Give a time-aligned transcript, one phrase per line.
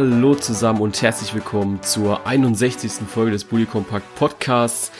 [0.00, 3.04] Hallo zusammen und herzlich willkommen zur 61.
[3.08, 4.92] Folge des Bully Compact Podcasts.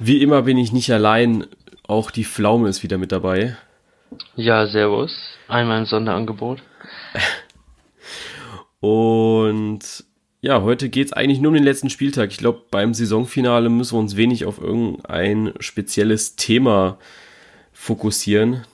[0.00, 1.46] Wie immer bin ich nicht allein,
[1.86, 3.56] auch die Pflaume ist wieder mit dabei.
[4.34, 5.16] Ja, servus.
[5.46, 6.64] Einmal ein Sonderangebot.
[8.80, 9.84] Und
[10.40, 12.32] ja, heute geht es eigentlich nur um den letzten Spieltag.
[12.32, 16.98] Ich glaube, beim Saisonfinale müssen wir uns wenig auf irgendein spezielles Thema
[17.72, 18.64] fokussieren.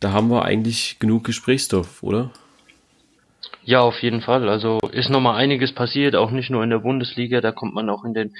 [0.00, 2.32] Da haben wir eigentlich genug Gesprächsstoff, oder?
[3.64, 4.48] Ja, auf jeden Fall.
[4.48, 8.04] Also ist nochmal einiges passiert, auch nicht nur in der Bundesliga, da kommt man auch
[8.04, 8.34] in den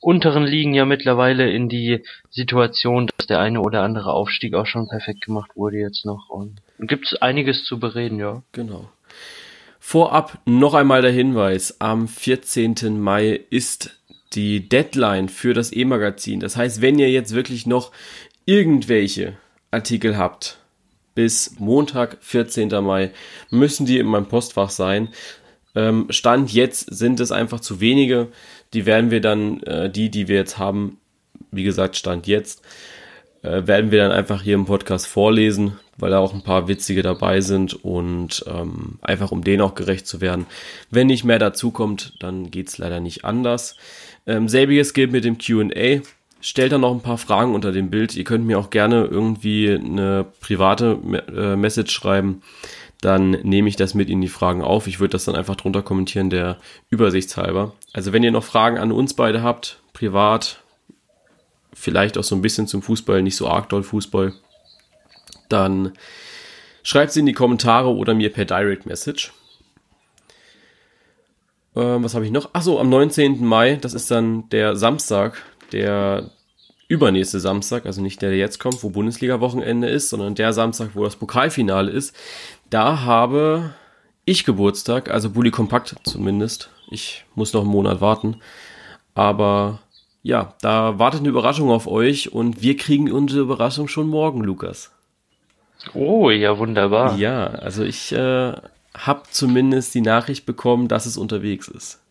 [0.00, 4.88] unteren Ligen ja mittlerweile in die Situation, dass der eine oder andere Aufstieg auch schon
[4.88, 6.28] perfekt gemacht wurde jetzt noch.
[6.28, 8.42] Und gibt es einiges zu bereden, ja.
[8.52, 8.88] Genau.
[9.78, 13.00] Vorab noch einmal der Hinweis, am 14.
[13.00, 13.98] Mai ist
[14.34, 16.40] die Deadline für das E-Magazin.
[16.40, 17.92] Das heißt, wenn ihr jetzt wirklich noch
[18.44, 19.34] irgendwelche
[19.70, 20.58] Artikel habt,
[21.14, 22.68] bis Montag, 14.
[22.82, 23.12] Mai,
[23.50, 25.08] müssen die in meinem Postfach sein.
[25.74, 28.28] Ähm, Stand jetzt sind es einfach zu wenige.
[28.74, 30.98] Die werden wir dann, äh, die, die wir jetzt haben,
[31.50, 32.62] wie gesagt, Stand jetzt,
[33.42, 37.02] äh, werden wir dann einfach hier im Podcast vorlesen, weil da auch ein paar witzige
[37.02, 40.46] dabei sind und ähm, einfach um denen auch gerecht zu werden.
[40.90, 43.76] Wenn nicht mehr dazu kommt, dann geht's leider nicht anders.
[44.26, 46.02] Ähm, selbiges gilt mit dem QA
[46.42, 48.14] stellt dann noch ein paar Fragen unter dem Bild.
[48.16, 50.98] Ihr könnt mir auch gerne irgendwie eine private
[51.34, 52.42] äh, Message schreiben.
[53.00, 54.86] Dann nehme ich das mit in die Fragen auf.
[54.86, 56.58] Ich würde das dann einfach drunter kommentieren, der
[56.90, 57.72] Übersichtshalber.
[57.92, 60.62] Also wenn ihr noch Fragen an uns beide habt, privat,
[61.72, 64.34] vielleicht auch so ein bisschen zum Fußball, nicht so arg doll Fußball,
[65.48, 65.92] dann
[66.82, 69.32] schreibt sie in die Kommentare oder mir per Direct Message.
[71.74, 72.50] Ähm, was habe ich noch?
[72.52, 73.44] Achso, am 19.
[73.44, 76.30] Mai, das ist dann der Samstag, der
[76.88, 81.04] übernächste Samstag, also nicht der, der jetzt kommt, wo Bundesliga-Wochenende ist, sondern der Samstag, wo
[81.04, 82.14] das Pokalfinale ist,
[82.68, 83.74] da habe
[84.24, 86.70] ich Geburtstag, also Bully Kompakt zumindest.
[86.90, 88.36] Ich muss noch einen Monat warten.
[89.14, 89.80] Aber
[90.22, 94.92] ja, da wartet eine Überraschung auf euch und wir kriegen unsere Überraschung schon morgen, Lukas.
[95.94, 97.16] Oh, ja, wunderbar.
[97.16, 98.52] Ja, also ich äh,
[98.94, 102.01] habe zumindest die Nachricht bekommen, dass es unterwegs ist.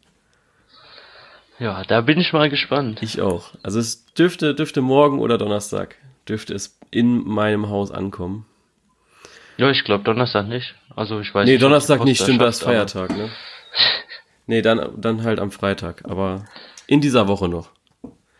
[1.61, 3.03] Ja, da bin ich mal gespannt.
[3.03, 3.51] Ich auch.
[3.61, 5.95] Also es dürfte, dürfte morgen oder Donnerstag
[6.27, 8.47] dürfte es in meinem Haus ankommen.
[9.57, 10.73] Ja, ich glaube Donnerstag nicht.
[10.95, 11.61] Also ich weiß nee, nicht.
[11.61, 13.29] Donnerstag nicht, stimmt, das ist Feiertag, ne?
[14.47, 16.45] nee, dann, dann halt am Freitag, aber
[16.88, 17.69] in dieser Woche noch.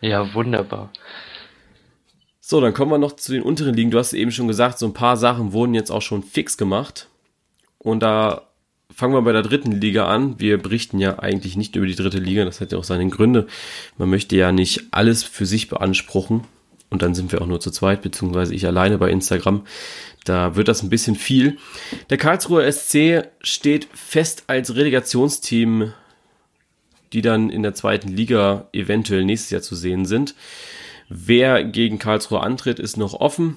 [0.00, 0.90] Ja, wunderbar.
[2.40, 3.92] So, dann kommen wir noch zu den unteren Ligen.
[3.92, 7.06] Du hast eben schon gesagt, so ein paar Sachen wurden jetzt auch schon fix gemacht.
[7.78, 8.48] Und da
[8.94, 10.38] fangen wir bei der dritten Liga an.
[10.38, 13.46] Wir berichten ja eigentlich nicht über die dritte Liga, das hat ja auch seine Gründe.
[13.98, 16.42] Man möchte ja nicht alles für sich beanspruchen.
[16.90, 19.62] Und dann sind wir auch nur zu zweit, beziehungsweise ich alleine bei Instagram.
[20.24, 21.56] Da wird das ein bisschen viel.
[22.10, 25.94] Der Karlsruher SC steht fest als Relegationsteam,
[27.14, 30.34] die dann in der zweiten Liga eventuell nächstes Jahr zu sehen sind.
[31.08, 33.56] Wer gegen Karlsruhe antritt, ist noch offen.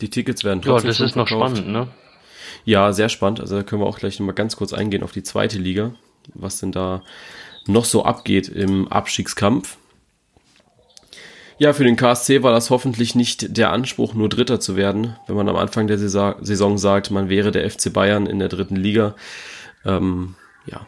[0.00, 0.90] Die Tickets werden trotzdem.
[0.90, 1.88] Ja, das ist noch spannend, ne?
[2.64, 3.40] Ja, sehr spannend.
[3.40, 5.92] Also da können wir auch gleich nochmal ganz kurz eingehen auf die zweite Liga,
[6.34, 7.02] was denn da
[7.66, 9.76] noch so abgeht im Abstiegskampf.
[11.58, 15.16] Ja, für den KSC war das hoffentlich nicht der Anspruch, nur Dritter zu werden.
[15.26, 18.76] Wenn man am Anfang der Saison sagt, man wäre der FC Bayern in der dritten
[18.76, 19.14] Liga,
[19.84, 20.34] ähm,
[20.66, 20.86] ja,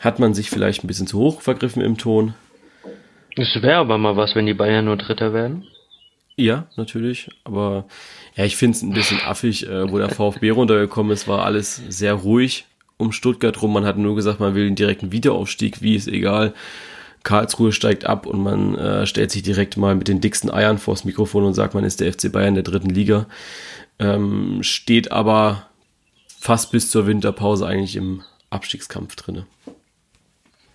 [0.00, 2.34] hat man sich vielleicht ein bisschen zu hoch vergriffen im Ton.
[3.36, 5.64] Es wäre aber mal was, wenn die Bayern nur Dritter werden.
[6.36, 7.28] Ja, natürlich.
[7.44, 7.84] Aber
[8.34, 11.82] ja, ich finde es ein bisschen affig, äh, wo der VfB runtergekommen ist, war alles
[11.88, 12.66] sehr ruhig
[12.96, 13.72] um Stuttgart rum.
[13.72, 16.54] Man hat nur gesagt, man will den direkten Wiederaufstieg, wie ist egal.
[17.22, 21.04] Karlsruhe steigt ab und man äh, stellt sich direkt mal mit den dicksten Eiern vors
[21.04, 23.26] Mikrofon und sagt, man ist der FC Bayern der dritten Liga.
[23.98, 25.66] Ähm, steht aber
[26.38, 29.46] fast bis zur Winterpause eigentlich im Abstiegskampf drinne.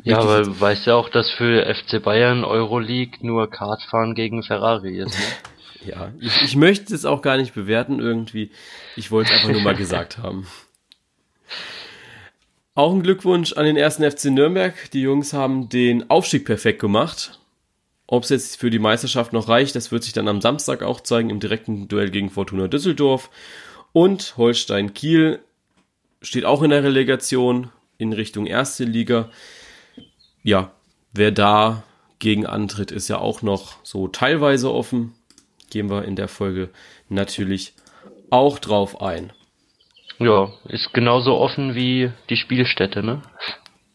[0.04, 5.00] Ja, aber du weißt ja auch, dass für FC Bayern Euroleague nur Kartfahren gegen Ferrari
[5.00, 5.18] ist.
[5.18, 5.26] Ne?
[5.86, 8.52] Ja, ich, ich möchte es auch gar nicht bewerten irgendwie.
[8.96, 10.48] Ich wollte es einfach nur mal gesagt haben.
[12.74, 14.74] Auch ein Glückwunsch an den ersten FC Nürnberg.
[14.92, 17.40] Die Jungs haben den Aufstieg perfekt gemacht.
[18.08, 21.02] Ob es jetzt für die Meisterschaft noch reicht, das wird sich dann am Samstag auch
[21.02, 23.30] zeigen im direkten Duell gegen Fortuna Düsseldorf.
[23.94, 25.40] Und Holstein Kiel
[26.22, 29.30] steht auch in der Relegation in Richtung erste Liga.
[30.44, 30.72] Ja,
[31.14, 31.84] wer da
[32.20, 35.14] gegen antritt, ist ja auch noch so teilweise offen
[35.70, 36.70] gehen wir in der Folge
[37.10, 37.74] natürlich
[38.30, 39.32] auch drauf ein.
[40.20, 43.22] Ja, ist genauso offen wie die Spielstätte, ne?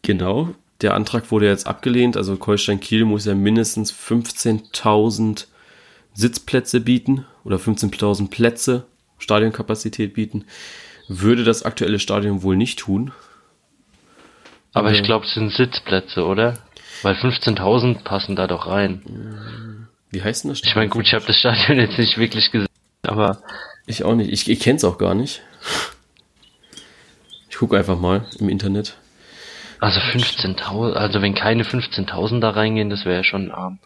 [0.03, 0.49] Genau.
[0.81, 2.17] Der Antrag wurde jetzt abgelehnt.
[2.17, 5.45] Also Kolstein Kiel muss ja mindestens 15.000
[6.13, 8.85] Sitzplätze bieten oder 15.000 Plätze
[9.17, 10.45] Stadionkapazität bieten.
[11.07, 13.11] Würde das aktuelle Stadion wohl nicht tun.
[14.73, 16.57] Aber ich glaube, es sind Sitzplätze, oder?
[17.03, 19.80] Weil 15.000 passen da doch rein.
[20.11, 22.67] Wie heißt denn das Ich meine, gut, ich habe das Stadion jetzt nicht wirklich gesehen,
[23.03, 23.41] aber
[23.85, 24.31] Ich auch nicht.
[24.31, 25.41] Ich, ich kenne es auch gar nicht.
[27.49, 28.95] Ich gucke einfach mal im Internet.
[29.79, 33.79] also 15.000, also wenn keine 15.000 da reingehen, das wäre ja schon arm.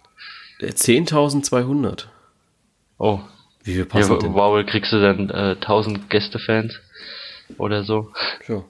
[0.59, 2.05] Äh, 10.200.
[2.97, 3.19] Oh,
[3.63, 4.33] Wie viel ja, passen denn?
[4.33, 6.79] wow, kriegst du dann äh, 1000 Gästefans
[7.57, 8.11] oder so?
[8.47, 8.63] Ja.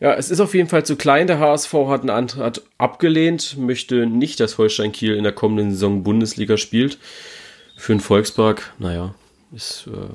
[0.00, 1.26] Ja, es ist auf jeden Fall zu klein.
[1.26, 6.02] Der HSV hat einen Antrag abgelehnt, möchte nicht, dass Holstein Kiel in der kommenden Saison
[6.02, 6.98] Bundesliga spielt.
[7.76, 9.14] Für den Volkspark, naja,
[9.54, 10.14] ist, äh,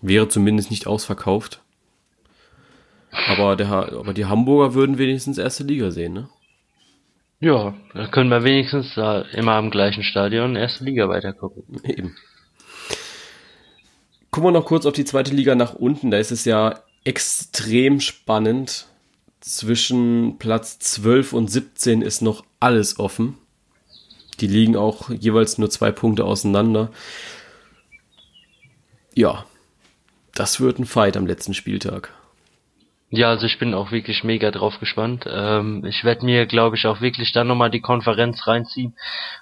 [0.00, 1.60] wäre zumindest nicht ausverkauft.
[3.26, 6.28] Aber, der, aber die Hamburger würden wenigstens erste Liga sehen, ne?
[7.40, 11.64] Ja, da können wir wenigstens da immer am gleichen Stadion erste Liga weitergucken.
[11.84, 12.14] Eben.
[14.30, 16.10] Gucken wir noch kurz auf die zweite Liga nach unten.
[16.10, 18.86] Da ist es ja extrem spannend.
[19.40, 23.38] Zwischen Platz 12 und 17 ist noch alles offen.
[24.40, 26.90] Die liegen auch jeweils nur zwei Punkte auseinander.
[29.14, 29.46] Ja,
[30.34, 32.12] das wird ein Fight am letzten Spieltag.
[33.12, 35.24] Ja, also ich bin auch wirklich mega drauf gespannt.
[35.28, 38.94] Ähm, ich werde mir, glaube ich, auch wirklich dann nochmal die Konferenz reinziehen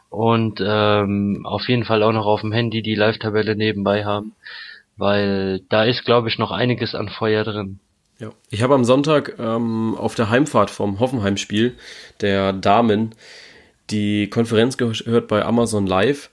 [0.08, 4.32] und ähm, auf jeden Fall auch noch auf dem Handy die Live-Tabelle nebenbei haben,
[4.98, 7.80] weil da ist, glaube ich, noch einiges an Feuer drin.
[8.18, 8.30] Ja.
[8.50, 11.76] Ich habe am Sonntag ähm, auf der Heimfahrt vom Hoffenheim-Spiel
[12.20, 13.14] der Damen
[13.90, 16.30] die Konferenz gehört bei Amazon Live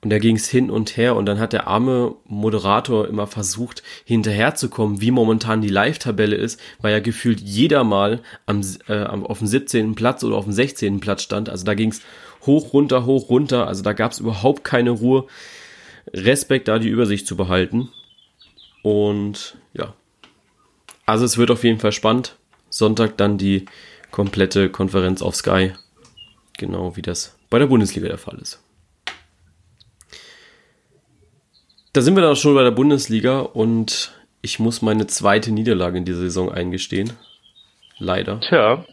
[0.00, 3.82] und da ging es hin und her und dann hat der arme Moderator immer versucht
[4.04, 9.48] hinterherzukommen, wie momentan die Live-Tabelle ist, weil ja gefühlt jeder mal am, äh, auf dem
[9.48, 9.96] 17.
[9.96, 11.00] Platz oder auf dem 16.
[11.00, 11.48] Platz stand.
[11.48, 12.02] Also da ging es
[12.46, 13.66] hoch, runter, hoch, runter.
[13.66, 15.26] Also da gab es überhaupt keine Ruhe.
[16.12, 17.90] Respekt, da die Übersicht zu behalten.
[18.82, 19.94] Und ja,
[21.06, 22.36] also es wird auf jeden Fall spannend.
[22.70, 23.66] Sonntag dann die
[24.10, 25.72] komplette Konferenz auf Sky.
[26.56, 28.60] Genau wie das bei der Bundesliga der Fall ist.
[31.92, 34.12] Da sind wir dann auch schon bei der Bundesliga und
[34.42, 37.12] ich muss meine zweite Niederlage in dieser Saison eingestehen.
[37.98, 38.40] Leider.
[38.40, 38.84] Tja,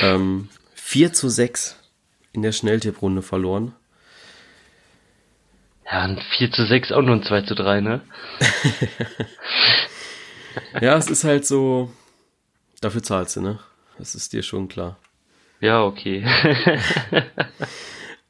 [0.00, 1.76] Ähm, 4 zu 6
[2.32, 3.74] in der Schnelltipprunde verloren.
[5.84, 8.00] Ja, ein 4 zu 6, auch nur ein 2 zu 3, ne?
[10.82, 11.90] Ja, es ist halt so.
[12.82, 13.58] Dafür zahlst du, ne?
[13.96, 14.98] Das ist dir schon klar.
[15.60, 16.26] Ja, okay.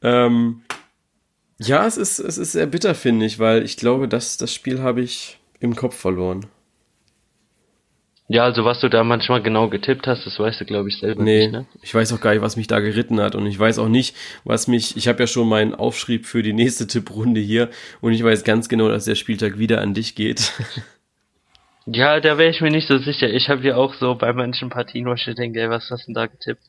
[0.03, 0.63] Ähm,
[1.59, 4.81] ja, es ist, es ist sehr bitter, finde ich, weil ich glaube, dass das Spiel
[4.81, 6.45] habe ich im Kopf verloren.
[8.27, 11.23] Ja, also was du da manchmal genau getippt hast, das weißt du, glaube ich, selber
[11.23, 11.65] Nee, nicht, ne?
[11.81, 14.15] ich weiß auch gar nicht, was mich da geritten hat und ich weiß auch nicht,
[14.43, 17.69] was mich, ich habe ja schon meinen Aufschrieb für die nächste Tipprunde hier
[18.01, 20.51] und ich weiß ganz genau, dass der Spieltag wieder an dich geht.
[21.85, 23.29] Ja, da wäre ich mir nicht so sicher.
[23.29, 26.05] Ich habe ja auch so bei manchen Partien, wo ich denke, ey, was hast du
[26.07, 26.63] denn da getippt?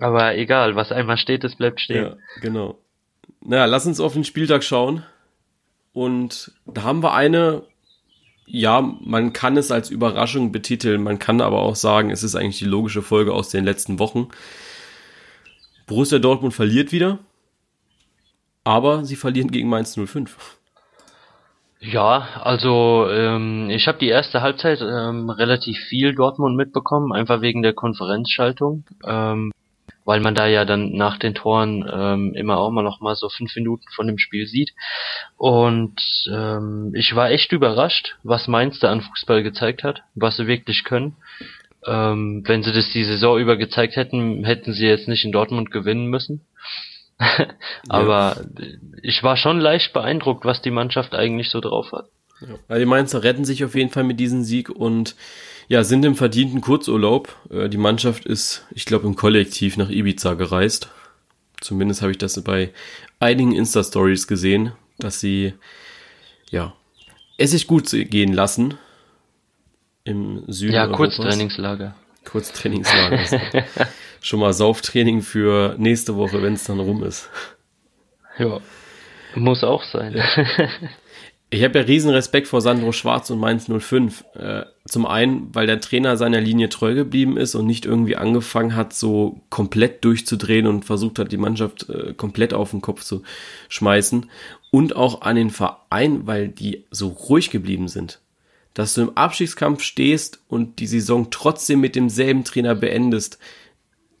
[0.00, 2.04] Aber egal, was einmal steht, das bleibt stehen.
[2.04, 2.78] ja, genau.
[3.42, 5.04] Naja, lass uns auf den Spieltag schauen
[5.92, 7.64] und da haben wir eine,
[8.46, 12.58] ja, man kann es als Überraschung betiteln, man kann aber auch sagen, es ist eigentlich
[12.58, 14.28] die logische Folge aus den letzten Wochen.
[15.86, 17.18] Borussia Dortmund verliert wieder,
[18.64, 20.58] aber sie verlieren gegen Mainz 05.
[21.80, 27.60] Ja, also ähm, ich habe die erste Halbzeit ähm, relativ viel Dortmund mitbekommen, einfach wegen
[27.60, 29.52] der Konferenzschaltung, ähm,
[30.04, 33.28] weil man da ja dann nach den Toren ähm, immer auch mal noch mal so
[33.28, 34.72] fünf Minuten von dem Spiel sieht.
[35.36, 40.46] Und ähm, ich war echt überrascht, was Mainz da an Fußball gezeigt hat, was sie
[40.46, 41.16] wirklich können.
[41.86, 45.70] Ähm, wenn sie das die Saison über gezeigt hätten, hätten sie jetzt nicht in Dortmund
[45.70, 46.46] gewinnen müssen.
[47.88, 48.44] Aber
[49.02, 52.06] ich war schon leicht beeindruckt, was die Mannschaft eigentlich so drauf hat.
[52.68, 55.16] Also die Mainzer retten sich auf jeden Fall mit diesem Sieg und
[55.68, 57.34] ja, sind im verdienten Kurzurlaub.
[57.50, 60.88] Äh, Die Mannschaft ist, ich glaube, im Kollektiv nach Ibiza gereist.
[61.60, 62.72] Zumindest habe ich das bei
[63.20, 65.54] einigen Insta-Stories gesehen, dass sie
[66.50, 66.74] ja
[67.38, 68.74] es sich gut gehen lassen
[70.04, 70.74] im Süden.
[70.74, 70.86] Ja.
[70.88, 71.94] Kurztrainingslager.
[72.24, 73.24] Kurztrainingslager.
[74.20, 77.28] Schon mal Sauftraining für nächste Woche, wenn es dann rum ist.
[78.38, 78.60] Ja.
[79.34, 80.14] Muss auch sein.
[81.54, 84.24] Ich habe ja riesen Respekt vor Sandro Schwarz und Mainz 05.
[84.34, 88.74] Äh, zum einen, weil der Trainer seiner Linie treu geblieben ist und nicht irgendwie angefangen
[88.74, 93.22] hat, so komplett durchzudrehen und versucht hat, die Mannschaft äh, komplett auf den Kopf zu
[93.68, 94.28] schmeißen.
[94.72, 98.18] Und auch an den Verein, weil die so ruhig geblieben sind.
[98.74, 103.38] Dass du im Abstiegskampf stehst und die Saison trotzdem mit demselben Trainer beendest,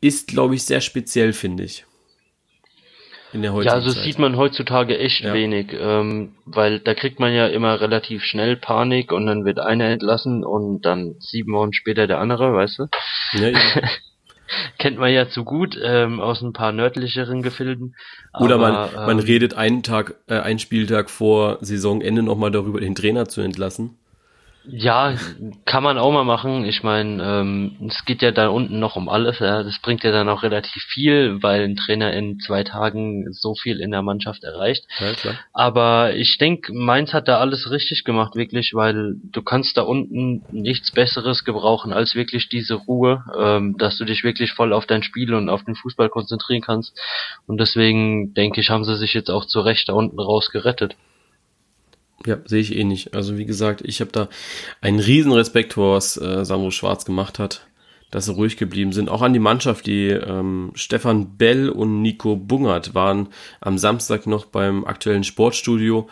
[0.00, 1.84] ist, glaube ich, sehr speziell, finde ich.
[3.34, 4.04] In der heutigen Ja, also Zeit.
[4.04, 5.34] sieht man heutzutage echt ja.
[5.34, 9.86] wenig, ähm, weil da kriegt man ja immer relativ schnell Panik und dann wird einer
[9.86, 12.86] entlassen und dann sieben Wochen später der andere, weißt du?
[13.32, 13.58] Ja, ja.
[14.78, 17.96] Kennt man ja zu gut ähm, aus ein paar nördlicheren Gefilden.
[18.38, 22.80] Oder aber, man, man ähm, redet einen Tag, äh, einen Spieltag vor Saisonende nochmal darüber,
[22.80, 23.96] den Trainer zu entlassen.
[24.66, 25.14] Ja,
[25.66, 26.64] kann man auch mal machen.
[26.64, 29.38] Ich meine, ähm, es geht ja da unten noch um alles.
[29.38, 29.62] Ja.
[29.62, 33.80] Das bringt ja dann auch relativ viel, weil ein Trainer in zwei Tagen so viel
[33.80, 34.86] in der Mannschaft erreicht.
[35.00, 35.12] Ja.
[35.52, 40.42] Aber ich denke, Mainz hat da alles richtig gemacht, wirklich, weil du kannst da unten
[40.50, 45.02] nichts Besseres gebrauchen als wirklich diese Ruhe, ähm, dass du dich wirklich voll auf dein
[45.02, 46.98] Spiel und auf den Fußball konzentrieren kannst.
[47.46, 50.96] Und deswegen denke ich, haben sie sich jetzt auch zu Recht da unten raus gerettet.
[52.26, 53.14] Ja, sehe ich eh nicht.
[53.14, 54.28] Also wie gesagt, ich habe da
[54.80, 57.66] einen riesen Respekt vor, was äh, Sandro Schwarz gemacht hat,
[58.10, 59.10] dass sie ruhig geblieben sind.
[59.10, 63.28] Auch an die Mannschaft, die ähm, Stefan Bell und Nico Bungert waren
[63.60, 66.08] am Samstag noch beim aktuellen Sportstudio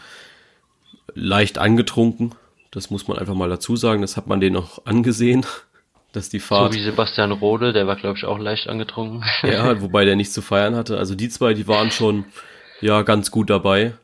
[1.15, 2.35] leicht angetrunken.
[2.71, 4.03] Das muss man einfach mal dazu sagen.
[4.03, 5.47] Das hat man denen auch angesehen,
[6.13, 6.75] dass die Fahrt.
[6.75, 9.25] So wie Sebastian Rode, der war glaube ich auch leicht angetrunken.
[9.43, 10.99] ja, wobei der nichts zu feiern hatte.
[10.99, 12.27] Also die zwei, die waren schon
[12.83, 13.95] ja ganz gut dabei.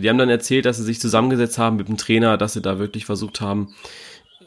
[0.00, 2.78] Die haben dann erzählt, dass sie sich zusammengesetzt haben mit dem Trainer, dass sie da
[2.78, 3.74] wirklich versucht haben,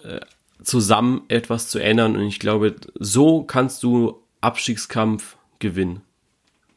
[0.03, 0.19] äh,
[0.63, 2.15] zusammen etwas zu ändern.
[2.15, 6.01] Und ich glaube, so kannst du Abstiegskampf gewinnen.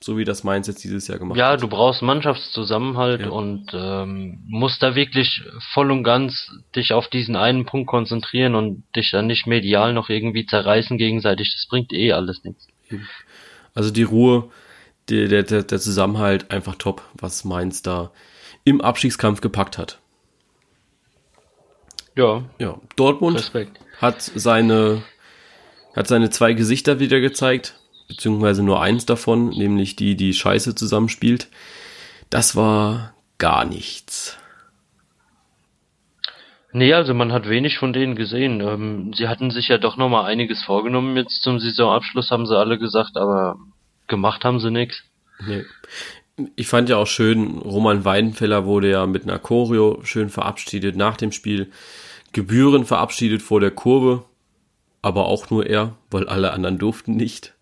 [0.02, 1.52] So wie das Mainz jetzt dieses Jahr gemacht ja, hat.
[1.52, 3.28] Ja, du brauchst Mannschaftszusammenhalt ja.
[3.28, 5.42] und ähm, musst da wirklich
[5.74, 10.08] voll und ganz dich auf diesen einen Punkt konzentrieren und dich dann nicht medial noch
[10.08, 11.52] irgendwie zerreißen gegenseitig.
[11.54, 12.66] Das bringt eh alles nichts.
[13.74, 14.50] Also die Ruhe,
[15.10, 18.10] der, der, der Zusammenhalt einfach top, was Mainz da
[18.70, 19.98] im Abstiegskampf gepackt hat.
[22.16, 22.44] Ja.
[22.58, 22.78] Ja.
[22.96, 23.78] Dortmund Respekt.
[23.98, 25.02] hat seine,
[25.94, 27.74] hat seine zwei Gesichter wieder gezeigt,
[28.08, 31.48] beziehungsweise nur eins davon, nämlich die, die Scheiße zusammenspielt.
[32.30, 34.38] Das war gar nichts.
[36.72, 38.60] Nee, also man hat wenig von denen gesehen.
[38.60, 42.78] Ähm, sie hatten sich ja doch nochmal einiges vorgenommen jetzt zum Saisonabschluss, haben sie alle
[42.78, 43.56] gesagt, aber
[44.06, 45.02] gemacht haben sie nichts.
[45.44, 45.64] Nee
[46.56, 51.16] ich fand ja auch schön, Roman Weidenfeller wurde ja mit einer Choreo schön verabschiedet nach
[51.16, 51.70] dem Spiel.
[52.32, 54.24] Gebühren verabschiedet vor der Kurve,
[55.02, 57.54] aber auch nur er, weil alle anderen durften nicht.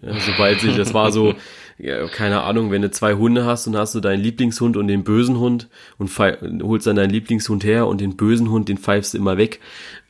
[0.00, 1.34] Ja, sobald sich, das war so,
[1.78, 5.04] ja, keine Ahnung, wenn du zwei Hunde hast und hast du deinen Lieblingshund und den
[5.04, 9.18] bösen Hund und holst dann deinen Lieblingshund her und den bösen Hund, den pfeifst du
[9.18, 9.60] immer weg.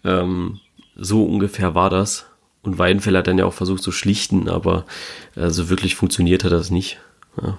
[0.05, 0.61] Ähm,
[0.95, 2.27] so ungefähr war das.
[2.63, 4.87] Und Weidenfeller hat dann ja auch versucht zu schlichten, aber
[5.35, 7.01] also wirklich funktioniert hat das nicht.
[7.43, 7.59] Ja.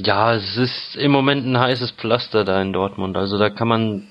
[0.00, 3.16] Ja, es ist im Moment ein heißes Pflaster da in Dortmund.
[3.16, 4.08] Also da kann man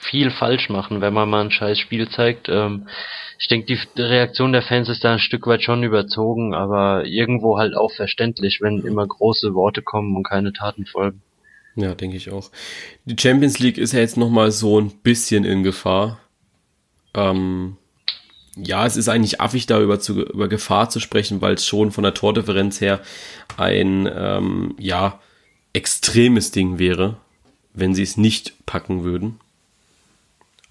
[0.00, 2.48] viel falsch machen, wenn man mal ein scheiß Spiel zeigt.
[2.48, 2.88] Ähm,
[3.38, 7.58] ich denke, die Reaktion der Fans ist da ein Stück weit schon überzogen, aber irgendwo
[7.58, 11.22] halt auch verständlich, wenn immer große Worte kommen und keine Taten folgen.
[11.74, 12.50] Ja, denke ich auch.
[13.04, 16.18] Die Champions League ist ja jetzt nochmal so ein bisschen in Gefahr.
[17.14, 17.76] Ähm,
[18.56, 21.92] ja, es ist eigentlich affig, da über, zu, über Gefahr zu sprechen, weil es schon
[21.92, 23.02] von der Tordifferenz her
[23.56, 25.20] ein, ähm, ja,
[25.72, 27.16] extremes Ding wäre,
[27.74, 29.38] wenn sie es nicht packen würden.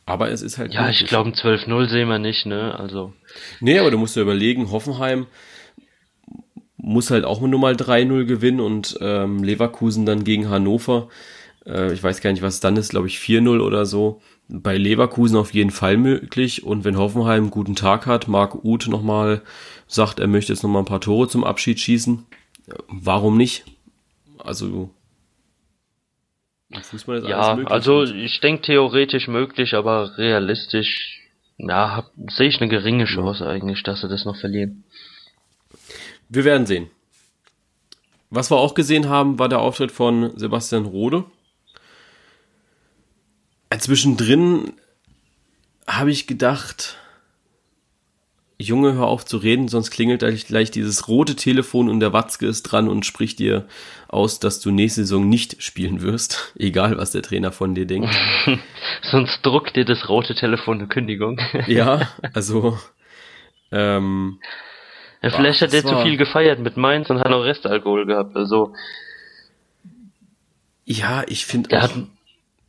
[0.05, 0.73] Aber es ist halt.
[0.73, 2.77] Ja, ich glaube, ein 12-0 sehen wir nicht, ne?
[2.77, 3.13] Also.
[3.59, 5.25] Nee, aber du musst dir überlegen, Hoffenheim
[6.77, 11.09] muss halt auch nur mal 3-0 gewinnen und ähm, Leverkusen dann gegen Hannover.
[11.65, 15.37] Äh, ich weiß gar nicht, was dann ist, glaube ich 4-0 oder so bei Leverkusen
[15.37, 16.63] auf jeden Fall möglich.
[16.63, 19.41] Und wenn Hoffenheim einen guten Tag hat, Marc Uth nochmal
[19.87, 22.25] sagt, er möchte jetzt nochmal ein paar Tore zum Abschied schießen,
[22.87, 23.65] warum nicht?
[24.37, 24.89] Also
[26.81, 27.71] Fußball ist ja, möglich.
[27.71, 31.21] also ich denke theoretisch möglich, aber realistisch,
[31.57, 34.83] ja, sehe ich eine geringe Chance eigentlich, dass sie das noch verlieren.
[36.27, 36.89] Wir werden sehen.
[38.29, 41.25] Was wir auch gesehen haben, war der Auftritt von Sebastian Rode.
[43.77, 44.73] Zwischendrin
[45.85, 46.97] habe ich gedacht,
[48.57, 52.63] Junge, hör auf zu reden, sonst klingelt gleich dieses rote Telefon und der Watzke ist
[52.63, 53.67] dran und spricht dir
[54.07, 58.15] aus, dass du nächste Saison nicht spielen wirst, egal was der Trainer von dir denkt.
[59.01, 61.39] sonst druckt dir das rote Telefon eine Kündigung.
[61.67, 62.79] ja, also
[63.71, 64.39] ähm,
[65.21, 68.73] ja, vielleicht hat er zu viel gefeiert mit Mainz und hat noch Restalkohol gehabt, also
[70.85, 71.89] ja, ich finde auch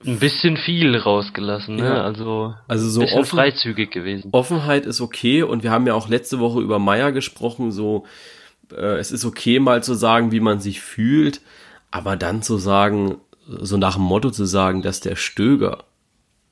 [0.04, 1.84] ein bisschen viel rausgelassen, ne?
[1.84, 2.02] Ja.
[2.02, 4.28] Also, also so offen, freizügig gewesen.
[4.32, 8.04] Offenheit ist okay und wir haben ja auch letzte Woche über Meier gesprochen, so
[8.72, 11.40] äh, es ist okay mal zu sagen, wie man sich fühlt,
[11.90, 15.84] aber dann zu sagen, so nach dem Motto zu sagen, dass der Stöger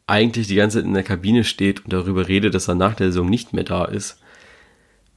[0.07, 3.09] eigentlich die ganze Zeit in der Kabine steht und darüber redet, dass er nach der
[3.09, 4.21] Saison nicht mehr da ist,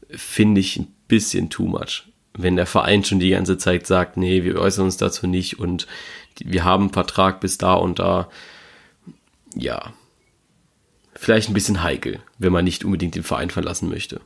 [0.09, 2.03] finde ich ein bisschen too much.
[2.37, 5.87] wenn der Verein schon die ganze Zeit sagt, nee, wir äußern uns dazu nicht und
[6.43, 8.29] wir haben einen Vertrag bis da und da,
[9.55, 9.93] ja,
[11.15, 14.21] vielleicht ein bisschen heikel, wenn man nicht unbedingt den Verein verlassen möchte.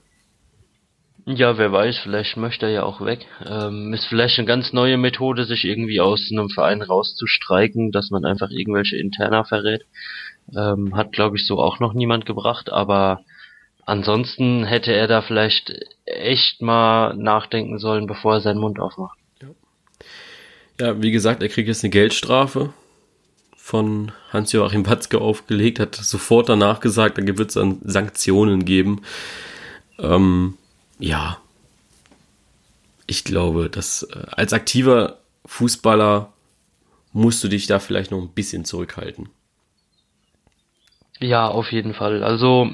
[1.25, 3.27] Ja, wer weiß, vielleicht möchte er ja auch weg.
[3.45, 8.25] Ähm, ist vielleicht eine ganz neue Methode, sich irgendwie aus einem Verein rauszustreiken, dass man
[8.25, 9.85] einfach irgendwelche Interna verrät.
[10.55, 13.21] Ähm, hat, glaube ich, so auch noch niemand gebracht, aber
[13.85, 15.71] ansonsten hätte er da vielleicht
[16.05, 19.20] echt mal nachdenken sollen, bevor er seinen Mund aufmacht.
[20.81, 22.73] Ja, wie gesagt, er kriegt jetzt eine Geldstrafe
[23.55, 29.03] von Hans-Joachim Watzke aufgelegt, hat sofort danach gesagt, da wird es dann Sanktionen geben.
[29.99, 30.57] Ähm,
[30.97, 31.37] ja,
[33.05, 36.33] ich glaube, dass äh, als aktiver Fußballer
[37.13, 39.29] musst du dich da vielleicht noch ein bisschen zurückhalten.
[41.19, 42.23] Ja, auf jeden Fall.
[42.23, 42.71] Also,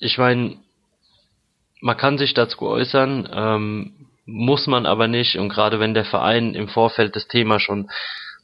[0.00, 0.56] ich meine,
[1.80, 3.92] man kann sich dazu äußern, ähm,
[4.26, 5.38] muss man aber nicht.
[5.38, 7.88] Und gerade wenn der Verein im Vorfeld das Thema schon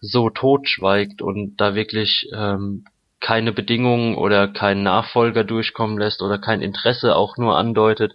[0.00, 2.84] so totschweigt und da wirklich ähm,
[3.20, 8.14] keine Bedingungen oder keinen Nachfolger durchkommen lässt oder kein Interesse auch nur andeutet,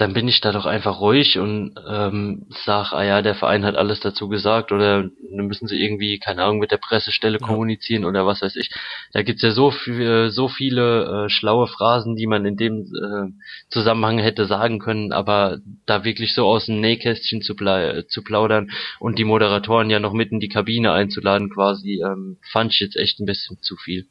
[0.00, 3.76] dann bin ich da doch einfach ruhig und ähm, sag, ah ja, der Verein hat
[3.76, 7.46] alles dazu gesagt oder dann müssen sie irgendwie, keine Ahnung, mit der Pressestelle ja.
[7.46, 8.70] kommunizieren oder was weiß ich.
[9.12, 13.42] Da gibt's ja so viel, so viele äh, schlaue Phrasen, die man in dem äh,
[13.68, 19.18] Zusammenhang hätte sagen können, aber da wirklich so aus dem Nähkästchen zu, zu plaudern und
[19.18, 23.20] die Moderatoren ja noch mitten in die Kabine einzuladen quasi, ähm, fand ich jetzt echt
[23.20, 24.06] ein bisschen zu viel.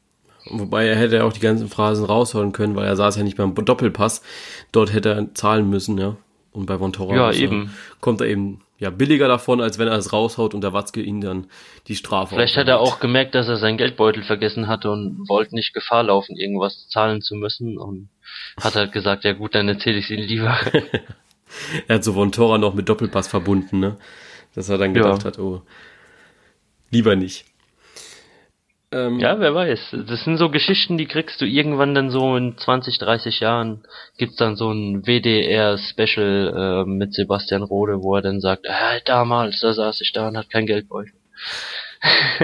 [0.50, 3.54] Wobei er hätte auch die ganzen Phrasen rausholen können, weil er saß ja nicht beim
[3.54, 4.22] Doppelpass.
[4.72, 6.16] Dort hätte er zahlen müssen, ja.
[6.52, 7.74] Und bei Vontora ja, eben.
[8.00, 11.20] kommt er eben ja billiger davon, als wenn er es raushaut und der Watzke ihn
[11.20, 11.46] dann
[11.86, 12.34] die Strafe.
[12.34, 16.02] Vielleicht hat er auch gemerkt, dass er seinen Geldbeutel vergessen hatte und wollte nicht Gefahr
[16.02, 18.08] laufen, irgendwas zahlen zu müssen und
[18.60, 20.58] hat halt gesagt, ja gut, dann erzähle ich es ihm lieber.
[21.88, 23.96] er hat so Vontora noch mit Doppelpass verbunden, ne?
[24.54, 25.26] Dass er dann gedacht ja.
[25.26, 25.62] hat, oh,
[26.90, 27.44] lieber nicht.
[28.92, 29.94] Ähm, ja, wer weiß.
[30.08, 33.84] Das sind so Geschichten, die kriegst du irgendwann dann so in 20, 30 Jahren.
[34.18, 39.60] Gibt's dann so ein WDR-Special äh, mit Sebastian Rode, wo er dann sagt, äh, damals,
[39.60, 41.12] da saß ich da und hat kein Geldbeutel.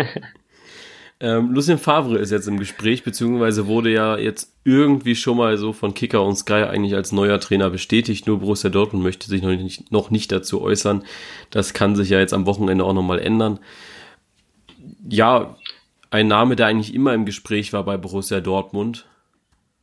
[1.20, 5.72] ähm, Lucien Favre ist jetzt im Gespräch, beziehungsweise wurde ja jetzt irgendwie schon mal so
[5.72, 8.28] von Kicker und Sky eigentlich als neuer Trainer bestätigt.
[8.28, 11.02] Nur Borussia Dortmund möchte sich noch nicht, noch nicht dazu äußern.
[11.50, 13.59] Das kann sich ja jetzt am Wochenende auch nochmal ändern.
[15.09, 15.56] Ja,
[16.11, 19.07] ein Name, der eigentlich immer im Gespräch war bei Borussia Dortmund.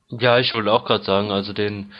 [0.10, 1.92] Ja, ich wollte auch gerade sagen, also den,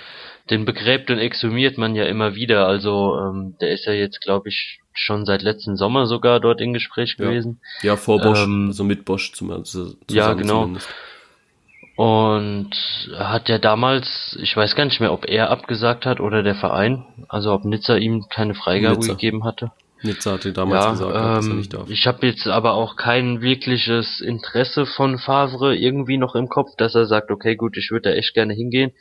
[0.50, 2.68] den begräbt und exhumiert man ja immer wieder.
[2.68, 6.74] Also ähm, der ist ja jetzt, glaube ich, schon seit letzten Sommer sogar dort im
[6.74, 7.60] Gespräch gewesen.
[7.82, 10.62] Ja, vor Bosch, ähm, also mit Bosch zum, also Ja, genau.
[10.62, 10.90] Zumindest.
[11.96, 12.72] Und
[13.16, 17.06] hat ja damals, ich weiß gar nicht mehr, ob er abgesagt hat oder der Verein,
[17.30, 19.14] also ob Nizza ihm keine Freigabe Nizza.
[19.14, 19.72] gegeben hatte.
[20.04, 21.90] Nizza hatte damals ja, gesagt, ähm, dass er nicht darf.
[21.90, 26.96] Ich habe jetzt aber auch kein wirkliches Interesse von Favre irgendwie noch im Kopf, dass
[26.96, 28.92] er sagt, okay, gut, ich würde da echt gerne hingehen.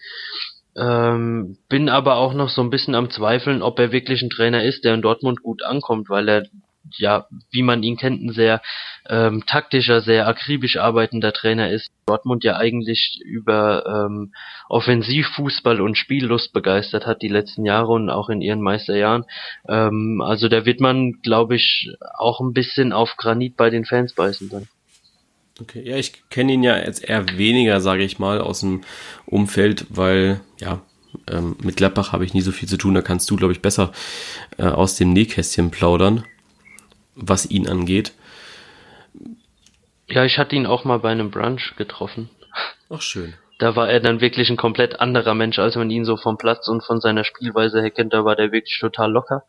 [0.75, 4.65] Ähm, bin aber auch noch so ein bisschen am Zweifeln, ob er wirklich ein Trainer
[4.65, 6.47] ist, der in Dortmund gut ankommt, weil er
[6.90, 8.61] ja, wie man ihn kennt, ein sehr
[9.09, 11.90] ähm, taktischer, sehr akribisch arbeitender Trainer ist.
[12.07, 14.33] Dortmund ja eigentlich über ähm,
[14.68, 19.25] Offensivfußball und Spiellust begeistert hat die letzten Jahre und auch in ihren Meisterjahren.
[19.68, 24.12] Ähm, also da wird man, glaube ich, auch ein bisschen auf Granit bei den Fans
[24.14, 24.68] beißen dann.
[25.61, 28.81] Okay, ja, ich kenne ihn ja jetzt eher weniger, sage ich mal, aus dem
[29.27, 30.81] Umfeld, weil ja,
[31.31, 32.95] ähm, mit Gladbach habe ich nie so viel zu tun.
[32.95, 33.92] Da kannst du, glaube ich, besser
[34.59, 36.25] äh, aus dem Nähkästchen plaudern
[37.14, 38.12] was ihn angeht.
[40.09, 42.29] Ja, ich hatte ihn auch mal bei einem Brunch getroffen.
[42.90, 43.35] Ach schön.
[43.59, 46.68] Da war er dann wirklich ein komplett anderer Mensch, als man ihn so vom Platz
[46.68, 48.12] und von seiner Spielweise her kennt.
[48.12, 49.44] Da war der wirklich total locker.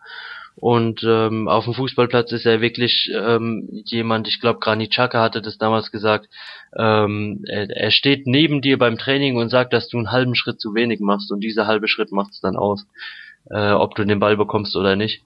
[0.55, 5.41] Und ähm, auf dem Fußballplatz ist er wirklich ähm, jemand, ich glaube Granit Xhaka hatte
[5.41, 6.29] das damals gesagt,
[6.77, 10.61] ähm, er, er steht neben dir beim Training und sagt, dass du einen halben Schritt
[10.61, 12.85] zu wenig machst und dieser halbe Schritt macht's dann aus,
[13.49, 15.23] äh, ob du den Ball bekommst oder nicht.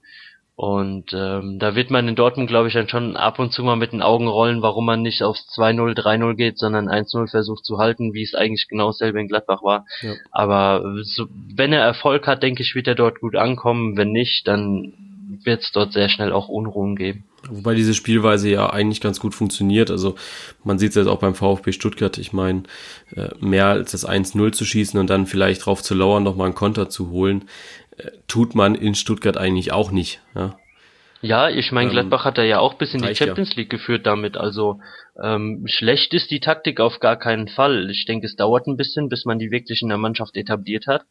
[0.57, 3.75] Und ähm, da wird man in Dortmund, glaube ich, dann schon ab und zu mal
[3.75, 7.77] mit den Augen rollen, warum man nicht aufs 2-0, 3-0 geht, sondern 1-0 versucht zu
[7.77, 9.85] halten, wie es eigentlich genau dasselbe in Gladbach war.
[10.01, 10.15] Ja.
[10.31, 13.97] Aber so, wenn er Erfolg hat, denke ich, wird er dort gut ankommen.
[13.97, 14.93] Wenn nicht, dann
[15.43, 17.25] wird es dort sehr schnell auch Unruhen geben.
[17.49, 19.91] Wobei diese Spielweise ja eigentlich ganz gut funktioniert.
[19.91, 20.15] Also
[20.63, 22.17] man sieht es jetzt auch beim VfB Stuttgart.
[22.17, 22.63] Ich meine,
[23.15, 26.55] äh, mehr als das 1-0 zu schießen und dann vielleicht drauf zu lauern, nochmal einen
[26.55, 27.45] Konter zu holen,
[28.27, 30.21] tut man in Stuttgart eigentlich auch nicht.
[30.35, 30.57] Ja,
[31.21, 33.57] Ja, ich meine, ähm, Gladbach hat er ja auch bis in die Champions ja.
[33.57, 34.37] League geführt damit.
[34.37, 34.79] Also
[35.21, 37.89] ähm, schlecht ist die Taktik auf gar keinen Fall.
[37.89, 41.05] Ich denke, es dauert ein bisschen, bis man die wirklich in der Mannschaft etabliert hat.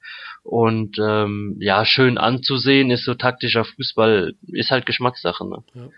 [0.44, 5.48] Und ähm, ja, schön anzusehen ist so taktischer Fußball, ist halt Geschmackssache.
[5.48, 5.64] Ne?
[5.74, 5.88] Ja.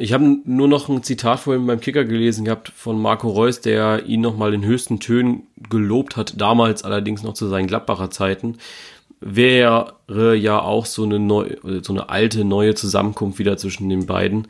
[0.00, 4.06] Ich habe nur noch ein Zitat vorhin beim Kicker gelesen gehabt von Marco Reus, der
[4.06, 8.58] ihn nochmal in höchsten Tönen gelobt hat, damals allerdings noch zu seinen Gladbacher Zeiten.
[9.20, 14.46] Wäre ja auch so eine neue, so eine alte, neue Zusammenkunft wieder zwischen den beiden,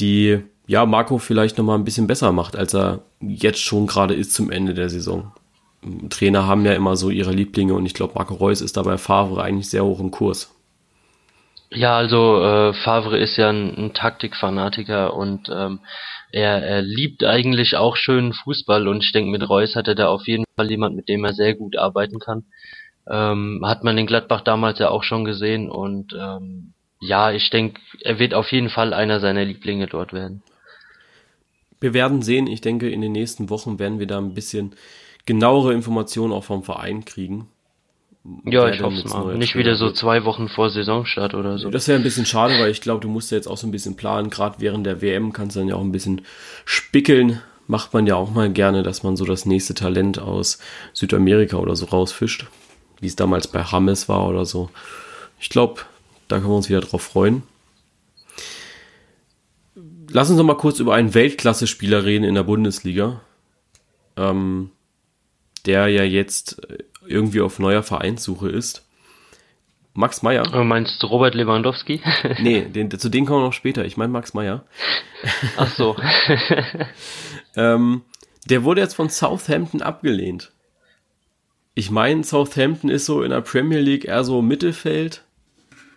[0.00, 4.34] die ja Marco vielleicht nochmal ein bisschen besser macht, als er jetzt schon gerade ist
[4.34, 5.32] zum Ende der Saison.
[6.10, 9.42] Trainer haben ja immer so ihre Lieblinge und ich glaube, Marco Reus ist dabei Favre
[9.42, 10.54] eigentlich sehr hoch im Kurs.
[11.70, 15.80] Ja, also äh, Favre ist ja ein, ein Taktikfanatiker und ähm,
[16.30, 20.08] er, er liebt eigentlich auch schönen Fußball und ich denke, mit Reus hat er da
[20.08, 22.44] auf jeden Fall jemand, mit dem er sehr gut arbeiten kann.
[23.08, 27.80] Ähm, hat man in Gladbach damals ja auch schon gesehen und ähm, ja, ich denke,
[28.00, 30.42] er wird auf jeden Fall einer seiner Lieblinge dort werden.
[31.80, 34.76] Wir werden sehen, ich denke, in den nächsten Wochen werden wir da ein bisschen
[35.26, 37.48] genauere Informationen auch vom Verein kriegen.
[38.44, 39.36] Ja, ich hoffe es mal.
[39.36, 41.70] Nicht wieder so zwei Wochen vor Saisonstart oder so.
[41.70, 43.72] Das wäre ein bisschen schade, weil ich glaube, du musst ja jetzt auch so ein
[43.72, 44.30] bisschen planen.
[44.30, 46.22] Gerade während der WM kannst du dann ja auch ein bisschen
[46.64, 47.40] spickeln.
[47.66, 50.58] Macht man ja auch mal gerne, dass man so das nächste Talent aus
[50.92, 52.46] Südamerika oder so rausfischt.
[53.02, 54.70] Wie es damals bei Hammes war oder so.
[55.40, 55.82] Ich glaube,
[56.28, 57.42] da können wir uns wieder drauf freuen.
[60.08, 63.20] Lass uns noch mal kurz über einen Weltklasse-Spieler reden in der Bundesliga.
[64.16, 64.70] Ähm,
[65.66, 66.62] der ja jetzt
[67.04, 68.86] irgendwie auf neuer Vereinssuche ist.
[69.94, 70.44] Max Meyer.
[70.44, 72.00] Du meinst Robert Lewandowski?
[72.38, 73.84] nee, den, zu denen kommen wir noch später.
[73.84, 74.64] Ich meine Max Meyer.
[75.56, 75.96] Ach so.
[77.56, 78.02] ähm,
[78.48, 80.52] der wurde jetzt von Southampton abgelehnt.
[81.74, 85.24] Ich meine, Southampton ist so in der Premier League eher so Mittelfeld.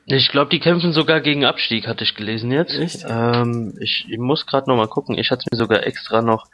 [0.05, 2.75] Ich glaube, die kämpfen sogar gegen Abstieg, hatte ich gelesen jetzt.
[2.75, 3.05] Echt?
[3.07, 5.17] Ähm, ich, ich muss gerade noch mal gucken.
[5.17, 6.45] Ich hatte es mir sogar extra noch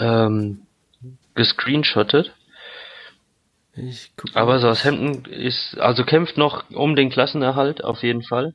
[0.00, 0.62] ähm,
[1.34, 2.34] gescreenshottet.
[3.76, 8.54] Ich guck Aber Southampton ist, also kämpft noch um den Klassenerhalt, auf jeden Fall.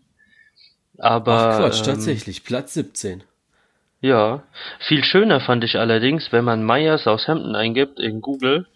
[0.98, 1.34] Aber.
[1.34, 3.24] Ach Quatsch, ähm, tatsächlich, Platz 17.
[4.06, 4.44] Ja.
[4.88, 8.68] Viel schöner fand ich allerdings, wenn man Meyer Southampton eingibt in Google,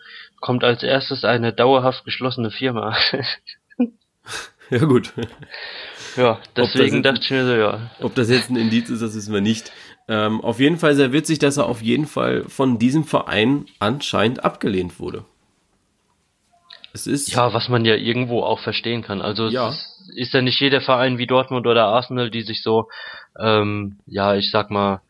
[0.41, 2.97] kommt als erstes eine dauerhaft geschlossene Firma.
[4.71, 5.13] ja, gut.
[6.15, 7.91] Ja, deswegen dachte ich mir so, ja.
[8.01, 9.71] Ob das jetzt ein Indiz ist, das wissen wir nicht.
[10.07, 14.43] Ähm, auf jeden Fall sehr witzig, dass er auf jeden Fall von diesem Verein anscheinend
[14.43, 15.25] abgelehnt wurde.
[16.91, 19.21] Es ist ja, was man ja irgendwo auch verstehen kann.
[19.21, 19.69] Also ja.
[19.69, 22.87] ist, ist ja nicht jeder Verein wie Dortmund oder Arsenal, die sich so,
[23.39, 25.01] ähm, ja, ich sag mal,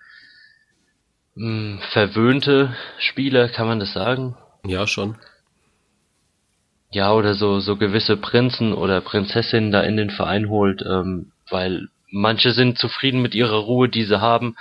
[1.39, 4.35] mh, hm, verwöhnte Spieler, kann man das sagen?
[4.65, 5.15] Ja, schon.
[6.91, 11.87] Ja, oder so, so gewisse Prinzen oder Prinzessinnen da in den Verein holt, ähm, weil
[12.11, 14.55] manche sind zufrieden mit ihrer Ruhe, die sie haben,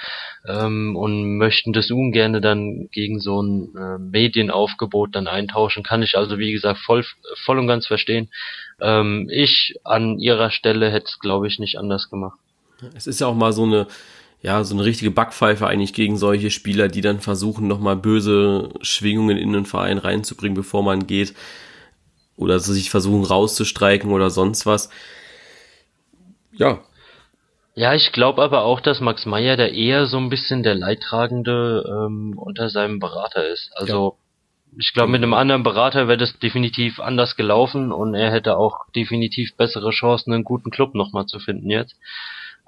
[0.46, 5.82] ähm, und möchten das ungerne dann gegen so ein äh, Medienaufgebot dann eintauschen.
[5.82, 7.04] Kann ich also, wie gesagt, voll,
[7.44, 8.28] voll und ganz verstehen.
[8.80, 12.38] Ähm, ich an ihrer Stelle hätte es, glaube ich, nicht anders gemacht.
[12.94, 13.86] Es ist ja auch mal so eine,
[14.40, 19.37] ja, so eine richtige Backpfeife eigentlich gegen solche Spieler, die dann versuchen, nochmal böse Schwingungen
[19.37, 21.35] in den Verein reinzubringen, bevor man geht.
[22.37, 24.90] Oder sich versuchen rauszustreiken oder sonst was.
[26.53, 26.81] Ja,
[27.79, 31.85] ja, ich glaube aber auch, dass Max Meyer da eher so ein bisschen der Leidtragende
[31.88, 33.70] ähm, unter seinem Berater ist.
[33.77, 34.16] Also
[34.72, 34.79] ja.
[34.81, 38.90] ich glaube, mit einem anderen Berater wäre das definitiv anders gelaufen und er hätte auch
[38.96, 41.94] definitiv bessere Chancen, einen guten Club nochmal zu finden jetzt.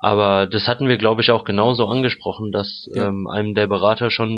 [0.00, 3.08] Aber das hatten wir, glaube ich, auch genauso angesprochen, dass ja.
[3.08, 4.36] ähm, einem der Berater schon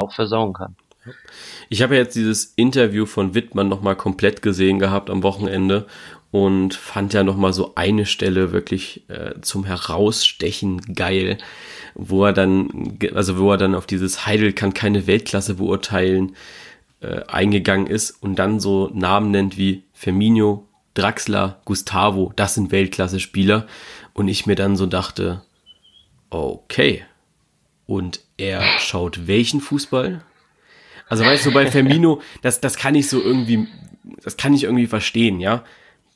[0.00, 0.76] auch versauen kann.
[1.68, 5.86] Ich habe ja jetzt dieses Interview von Wittmann nochmal komplett gesehen gehabt am Wochenende
[6.30, 11.38] und fand ja noch mal so eine Stelle wirklich äh, zum Herausstechen geil,
[11.94, 16.36] wo er dann, also wo er dann auf dieses Heidel kann keine Weltklasse beurteilen
[17.00, 23.66] äh, eingegangen ist und dann so Namen nennt wie Firmino, Draxler, Gustavo, das sind Weltklasse-Spieler
[24.12, 25.42] und ich mir dann so dachte,
[26.30, 27.04] okay,
[27.86, 30.22] und er schaut welchen Fußball?
[31.08, 33.68] Also weißt du, bei Firmino, das, das kann ich so irgendwie,
[34.22, 35.64] das kann ich irgendwie verstehen, ja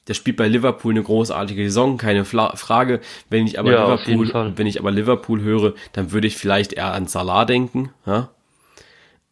[0.08, 3.00] der spielt bei Liverpool eine großartige Saison, keine Fla Frage.
[3.28, 6.94] Wenn ich aber ja, Liverpool, wenn ich aber Liverpool höre, dann würde ich vielleicht eher
[6.94, 7.90] an Salah denken.
[8.06, 8.30] Ja,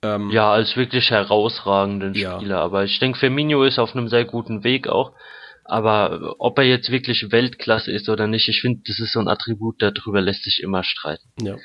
[0.03, 2.57] ähm, ja als wirklich herausragenden Spieler.
[2.57, 2.61] Ja.
[2.61, 5.13] Aber ich denke, Firmino ist auf einem sehr guten Weg auch.
[5.69, 9.29] Aber ob er jetzt wirklich Weltklasse ist oder nicht, ich finde, das ist so ein
[9.29, 11.29] Attribut, darüber lässt sich immer streiten.
[11.41, 11.57] Ja.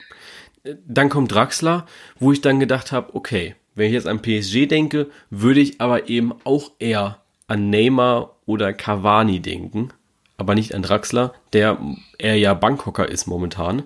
[0.85, 1.85] Dann kommt Draxler,
[2.19, 6.09] wo ich dann gedacht habe, okay, wenn ich jetzt an PSG denke, würde ich aber
[6.09, 9.89] eben auch eher an Neymar oder Cavani denken.
[10.37, 11.77] aber nicht ein Draxler, der
[12.17, 13.83] er ja Bankhocker ist momentan.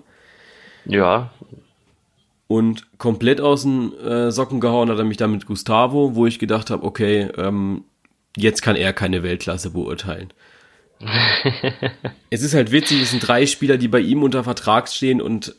[0.85, 1.31] Ja.
[2.47, 6.69] Und komplett aus den äh, Socken gehauen hat er mich damit Gustavo, wo ich gedacht
[6.69, 7.83] habe, okay, ähm,
[8.35, 10.31] jetzt kann er keine Weltklasse beurteilen.
[12.29, 15.55] es ist halt witzig, es sind drei Spieler, die bei ihm unter Vertrag stehen und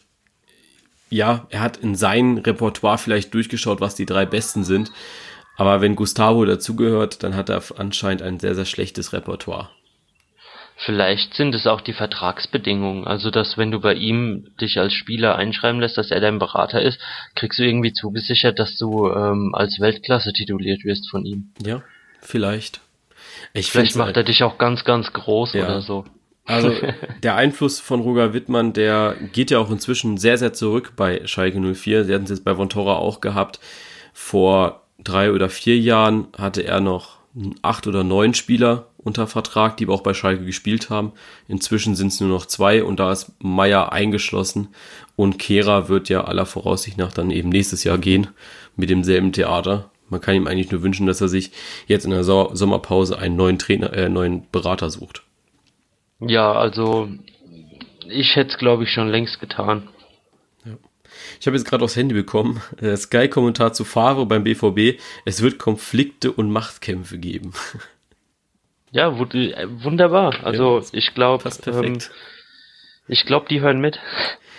[1.09, 4.91] ja, er hat in sein Repertoire vielleicht durchgeschaut, was die drei besten sind.
[5.57, 9.71] Aber wenn Gustavo dazugehört, dann hat er anscheinend ein sehr, sehr schlechtes Repertoire.
[10.79, 13.07] Vielleicht sind es auch die Vertragsbedingungen.
[13.07, 16.83] Also, dass wenn du bei ihm dich als Spieler einschreiben lässt, dass er dein Berater
[16.83, 17.01] ist,
[17.35, 21.53] kriegst du irgendwie zugesichert, dass du ähm, als Weltklasse tituliert wirst von ihm.
[21.65, 21.83] Ja,
[22.27, 22.81] vielleicht.
[23.53, 25.65] Ich vielleicht macht er dich auch ganz, ganz groß ja.
[25.65, 26.05] oder so.
[26.45, 26.73] Also
[27.23, 31.61] der Einfluss von Roger Wittmann, der geht ja auch inzwischen sehr, sehr zurück bei Schalke
[31.61, 32.05] 04.
[32.05, 33.61] Sie hatten es jetzt bei Vontora auch gehabt.
[34.13, 37.17] Vor drei oder vier Jahren hatte er noch
[37.63, 41.13] acht oder neun Spieler unter Vertrag, die auch bei Schalke gespielt haben.
[41.49, 44.69] Inzwischen sind es nur noch zwei und da ist Meier eingeschlossen
[45.17, 48.29] und Kehra wird ja aller Voraussicht nach dann eben nächstes Jahr gehen
[48.75, 49.91] mit demselben Theater.
[50.09, 51.51] Man kann ihm eigentlich nur wünschen, dass er sich
[51.87, 55.23] jetzt in der so Sommerpause einen neuen Trainer, äh, neuen Berater sucht.
[56.21, 57.09] Ja, also
[58.09, 59.89] ich hätte es glaube ich schon längst getan.
[61.41, 65.01] Ich habe jetzt gerade aufs Handy bekommen, äh, Sky-Kommentar zu Favre beim BVB.
[65.25, 67.53] Es wird Konflikte und Machtkämpfe geben.
[68.93, 70.43] Ja, äh, wunderbar.
[70.45, 71.99] Also ja, ich glaube, ähm,
[73.09, 73.99] ich glaube, die hören mit.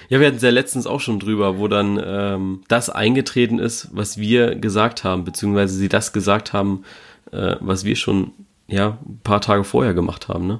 [0.10, 3.90] Ja, wir hatten es ja letztens auch schon drüber, wo dann ähm, das eingetreten ist,
[3.92, 6.86] was wir gesagt haben, beziehungsweise sie das gesagt haben,
[7.32, 8.32] äh, was wir schon
[8.68, 10.60] ja ein paar Tage vorher gemacht haben, ne?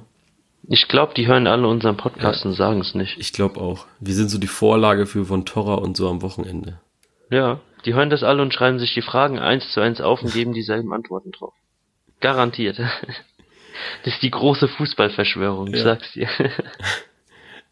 [0.70, 3.16] Ich glaube, die hören alle unseren Podcast ja, und sagen es nicht.
[3.18, 3.86] Ich glaube auch.
[4.00, 6.78] Wir sind so die Vorlage für Von Torra und so am Wochenende.
[7.30, 10.32] Ja, die hören das alle und schreiben sich die Fragen eins zu eins auf und
[10.34, 11.54] geben dieselben Antworten drauf.
[12.20, 12.78] Garantiert.
[14.04, 15.84] Das ist die große Fußballverschwörung, ich ja.
[15.84, 16.28] sag's dir.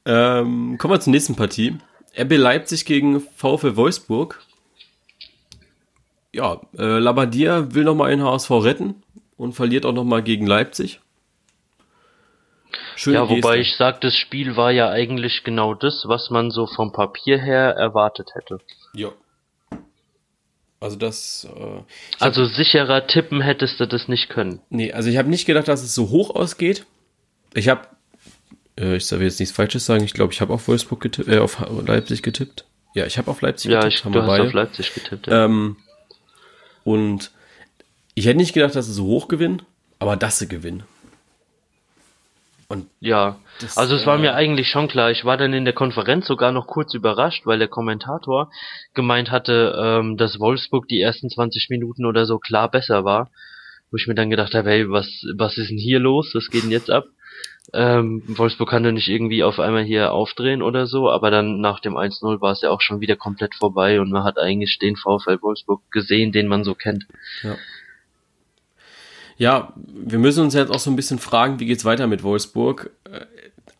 [0.07, 1.77] Ähm, kommen wir zur nächsten Partie.
[2.19, 4.41] RB Leipzig gegen VfL Wolfsburg.
[6.33, 9.03] Ja, äh, Labadia will nochmal einen HSV retten
[9.37, 11.01] und verliert auch nochmal gegen Leipzig.
[12.95, 13.59] Schöne ja, wobei Geste.
[13.59, 17.75] ich sage, das Spiel war ja eigentlich genau das, was man so vom Papier her
[17.77, 18.59] erwartet hätte.
[18.95, 19.11] Ja.
[20.81, 21.47] Also das.
[21.55, 21.83] Äh,
[22.21, 24.61] also hab, sicherer tippen hättest du das nicht können.
[24.71, 26.87] Nee, also ich habe nicht gedacht, dass es so hoch ausgeht.
[27.55, 27.87] Ich habe,
[28.79, 30.05] äh, ich soll jetzt nichts Falsches sagen.
[30.05, 32.65] Ich glaube, ich habe auf Wolfsburg getippt, äh, auf Leipzig getippt.
[32.95, 34.05] Ja, ich habe auf Leipzig ja, getippt.
[34.05, 34.45] Ja, du hast beide.
[34.45, 35.27] auf Leipzig getippt.
[35.27, 35.45] Ja.
[35.45, 35.77] Ähm,
[36.85, 37.31] und
[38.15, 39.63] ich hätte nicht gedacht, dass sie so hoch gewinnen,
[39.99, 40.85] aber dass sie gewinnen.
[42.69, 45.11] Und ja, das, also es war äh, mir eigentlich schon klar.
[45.11, 48.51] Ich war dann in der Konferenz sogar noch kurz überrascht, weil der Kommentator
[48.95, 53.31] gemeint hatte, ähm, dass Wolfsburg die ersten 20 Minuten oder so klar besser war.
[53.91, 56.33] Wo ich mir dann gedacht habe, hey, was, was ist denn hier los?
[56.35, 57.05] Was geht denn jetzt ab?
[57.73, 61.81] Ähm, Wolfsburg kann ja nicht irgendwie auf einmal hier aufdrehen oder so, aber dann nach
[61.81, 64.97] dem 1-0 war es ja auch schon wieder komplett vorbei und man hat eigentlich den
[64.97, 67.07] VfL Wolfsburg gesehen, den man so kennt.
[67.43, 67.57] Ja.
[69.39, 72.91] Ja, wir müssen uns jetzt auch so ein bisschen fragen, wie geht's weiter mit Wolfsburg?
[73.05, 73.27] Äh,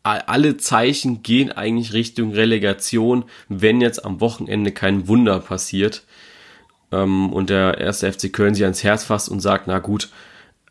[0.03, 6.05] alle Zeichen gehen eigentlich Richtung Relegation, wenn jetzt am Wochenende kein Wunder passiert
[6.93, 10.11] ähm, und der erste FC Köln sich ans Herz fasst und sagt, na gut,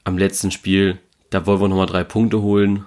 [0.04, 0.99] am letzten Spiel,
[1.32, 2.86] da wollen wir nochmal drei Punkte holen,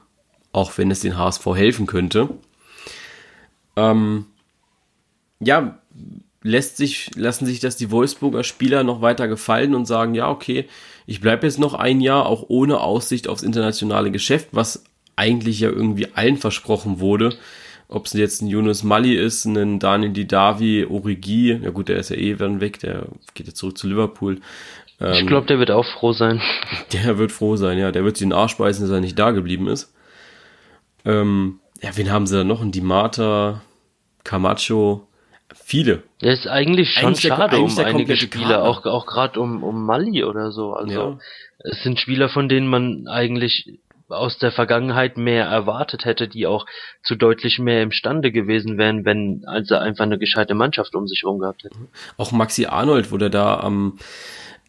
[0.52, 2.30] auch wenn es den HSV helfen könnte.
[3.76, 4.26] Ähm,
[5.40, 5.78] ja,
[6.42, 10.68] lässt sich, lassen sich das die Wolfsburger Spieler noch weiter gefallen und sagen, ja, okay,
[11.06, 14.84] ich bleibe jetzt noch ein Jahr, auch ohne Aussicht aufs internationale Geschäft, was
[15.16, 17.36] eigentlich ja irgendwie allen versprochen wurde.
[17.88, 22.10] Ob es jetzt ein Yunus Mali ist, ein Daniel Didavi, Origi, ja gut, der ist
[22.10, 24.40] ja eh dann weg, der geht jetzt zurück zu Liverpool.
[25.00, 26.40] Ähm, ich glaube, der wird auch froh sein.
[26.92, 27.92] Der wird froh sein, ja.
[27.92, 29.92] Der wird sich den Arsch beißen, dass er nicht da geblieben ist.
[31.04, 32.60] Ähm, ja, wen haben sie da noch?
[32.60, 33.62] Ein Dimata,
[34.24, 35.06] Camacho,
[35.54, 36.02] viele.
[36.20, 39.84] Das ist eigentlich schon eigentlich schade der, um einige Spieler, auch, auch gerade um, um
[39.86, 40.72] Mali oder so.
[40.72, 41.18] Also ja.
[41.58, 46.64] es sind Spieler, von denen man eigentlich aus der Vergangenheit mehr erwartet hätte, die auch
[47.02, 51.38] zu deutlich mehr imstande gewesen wären, wenn also einfach eine gescheite Mannschaft um sich herum
[51.40, 51.76] gehabt hätte.
[52.16, 53.98] Auch Maxi Arnold, wo der da am,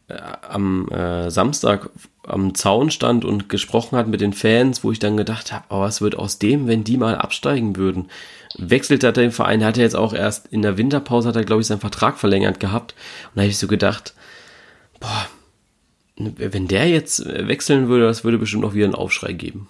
[0.10, 0.18] äh,
[0.50, 1.90] am äh, Samstag
[2.30, 5.82] am Zaun stand und gesprochen hat mit den Fans, wo ich dann gedacht habe, oh,
[5.82, 8.10] was wird aus dem, wenn die mal absteigen würden?
[8.58, 11.62] wechselt er den Verein, hat er jetzt auch erst in der Winterpause, hat er glaube
[11.62, 12.94] ich seinen Vertrag verlängert gehabt.
[13.26, 14.14] Und da habe ich so gedacht,
[15.00, 15.28] boah,
[16.16, 19.70] wenn der jetzt wechseln würde, das würde bestimmt auch wieder einen Aufschrei geben.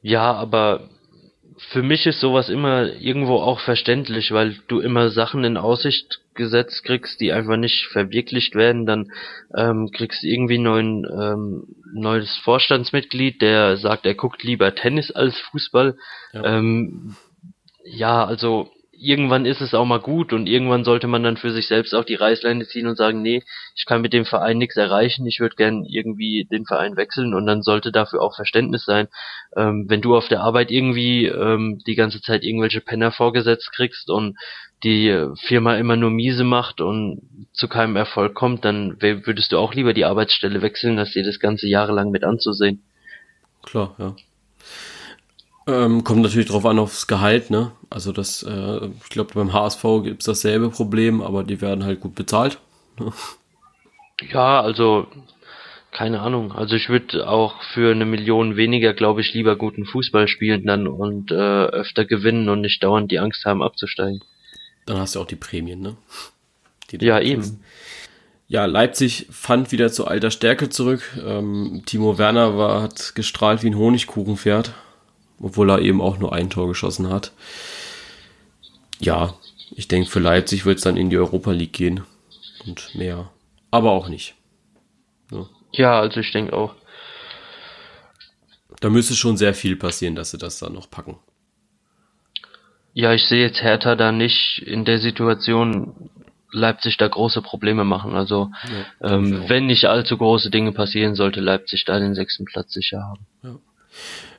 [0.00, 0.88] Ja, aber
[1.70, 6.84] für mich ist sowas immer irgendwo auch verständlich, weil du immer Sachen in Aussicht gesetzt
[6.84, 8.86] kriegst, die einfach nicht verwirklicht werden.
[8.86, 9.12] Dann
[9.54, 15.38] ähm, kriegst du irgendwie neuen ähm, neues Vorstandsmitglied, der sagt, er guckt lieber Tennis als
[15.38, 15.96] Fußball.
[16.32, 17.16] Ja, ähm,
[17.84, 18.70] ja also
[19.00, 22.04] irgendwann ist es auch mal gut und irgendwann sollte man dann für sich selbst auch
[22.04, 23.42] die Reißleine ziehen und sagen, nee,
[23.74, 27.46] ich kann mit dem Verein nichts erreichen, ich würde gern irgendwie den Verein wechseln und
[27.46, 29.08] dann sollte dafür auch Verständnis sein.
[29.56, 34.10] Ähm, wenn du auf der Arbeit irgendwie ähm, die ganze Zeit irgendwelche Penner vorgesetzt kriegst
[34.10, 34.36] und
[34.84, 39.74] die Firma immer nur miese macht und zu keinem Erfolg kommt, dann würdest du auch
[39.74, 42.82] lieber die Arbeitsstelle wechseln, als dir das ganze jahrelang mit anzusehen.
[43.62, 44.14] Klar, ja.
[45.68, 47.72] Ähm, kommt natürlich drauf an aufs Gehalt, ne?
[47.90, 52.00] Also das, äh, ich glaube beim HSV gibt es dasselbe Problem, aber die werden halt
[52.00, 52.58] gut bezahlt.
[52.98, 53.12] Ne?
[54.32, 55.06] Ja, also
[55.92, 56.50] keine Ahnung.
[56.50, 60.88] Also ich würde auch für eine Million weniger, glaube ich, lieber guten Fußball spielen dann
[60.88, 64.20] und äh, öfter gewinnen und nicht dauernd die Angst haben abzusteigen.
[64.86, 65.96] Dann hast du auch die Prämien, ne?
[66.90, 67.62] Die ja, eben.
[68.48, 71.16] Ja, Leipzig fand wieder zu alter Stärke zurück.
[71.24, 74.72] Ähm, Timo Werner war, hat gestrahlt wie ein Honigkuchenpferd
[75.40, 77.32] obwohl er eben auch nur ein Tor geschossen hat.
[79.00, 79.34] Ja,
[79.70, 82.02] ich denke, für Leipzig wird es dann in die Europa League gehen
[82.66, 83.30] und mehr,
[83.70, 84.34] aber auch nicht.
[85.30, 86.74] Ja, ja also ich denke auch.
[88.80, 91.18] Da müsste schon sehr viel passieren, dass sie das dann noch packen.
[92.94, 96.10] Ja, ich sehe jetzt Hertha da nicht in der Situation,
[96.50, 98.14] Leipzig da große Probleme machen.
[98.14, 98.50] Also
[99.02, 103.02] ja, ähm, wenn nicht allzu große Dinge passieren, sollte Leipzig da den sechsten Platz sicher
[103.02, 103.26] haben.
[103.42, 103.58] Ja.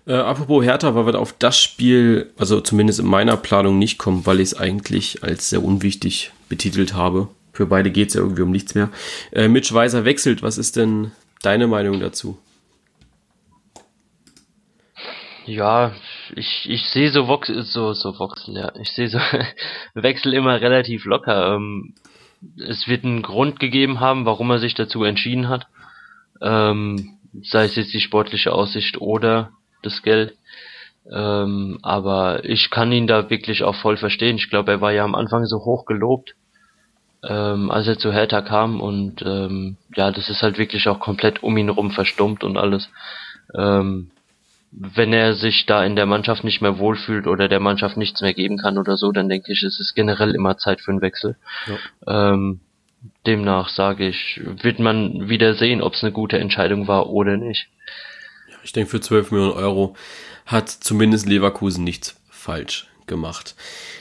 [0.05, 4.25] Äh, apropos Hertha, weil wir auf das Spiel, also zumindest in meiner Planung nicht kommen,
[4.25, 7.27] weil ich es eigentlich als sehr unwichtig betitelt habe.
[7.53, 8.89] Für beide geht es ja irgendwie um nichts mehr.
[9.31, 10.41] Äh, Mitch Weiser wechselt.
[10.41, 12.37] Was ist denn deine Meinung dazu?
[15.45, 15.93] Ja,
[16.35, 18.71] ich, ich sehe so Vox, so, so Voxel, ja.
[18.79, 19.19] Ich sehe so
[19.93, 21.55] Wechsel immer relativ locker.
[21.55, 21.95] Ähm,
[22.57, 25.67] es wird einen Grund gegeben haben, warum er sich dazu entschieden hat.
[26.41, 30.35] Ähm, sei es jetzt die sportliche Aussicht oder das Geld.
[31.11, 34.37] Ähm, aber ich kann ihn da wirklich auch voll verstehen.
[34.37, 36.35] Ich glaube, er war ja am Anfang so hoch gelobt,
[37.27, 41.41] ähm, als er zu Hertha kam und ähm, ja, das ist halt wirklich auch komplett
[41.41, 42.89] um ihn rum verstummt und alles.
[43.55, 44.11] Ähm,
[44.71, 48.35] wenn er sich da in der Mannschaft nicht mehr wohlfühlt oder der Mannschaft nichts mehr
[48.35, 51.37] geben kann oder so, dann denke ich, es ist generell immer Zeit für einen Wechsel.
[52.05, 52.33] Ja.
[52.33, 52.59] Ähm,
[53.25, 57.67] demnach sage ich, wird man wieder sehen, ob es eine gute Entscheidung war oder nicht
[58.63, 59.95] ich denke, für 12 Millionen Euro
[60.45, 63.55] hat zumindest Leverkusen nichts falsch gemacht.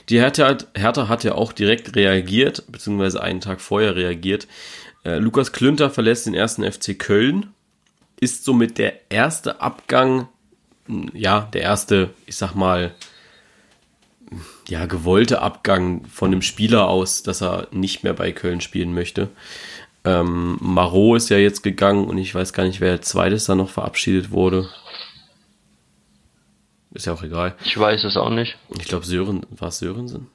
[0.09, 4.47] Die Hertha hat, Hertha hat ja auch direkt reagiert, beziehungsweise einen Tag vorher reagiert.
[5.05, 7.53] Äh, Lukas Klünter verlässt den ersten FC Köln,
[8.21, 10.29] ist somit der erste Abgang,
[11.12, 12.94] ja, der erste, ich sag mal,
[14.68, 19.29] ja, gewollte Abgang von dem Spieler aus, dass er nicht mehr bei Köln spielen möchte.
[20.04, 23.54] Ähm, Marot ist ja jetzt gegangen und ich weiß gar nicht, wer als zweites da
[23.54, 24.68] noch verabschiedet wurde.
[26.92, 27.54] Ist ja auch egal.
[27.64, 28.56] Ich weiß es auch nicht.
[28.78, 30.28] Ich glaube, Sören, war es Sörensen?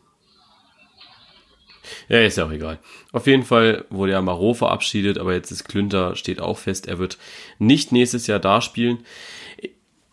[2.07, 2.79] Ja, ist ja auch egal.
[3.11, 6.99] Auf jeden Fall wurde ja Marot verabschiedet, aber jetzt ist Klünter, steht auch fest, er
[6.99, 7.17] wird
[7.59, 8.99] nicht nächstes Jahr da spielen.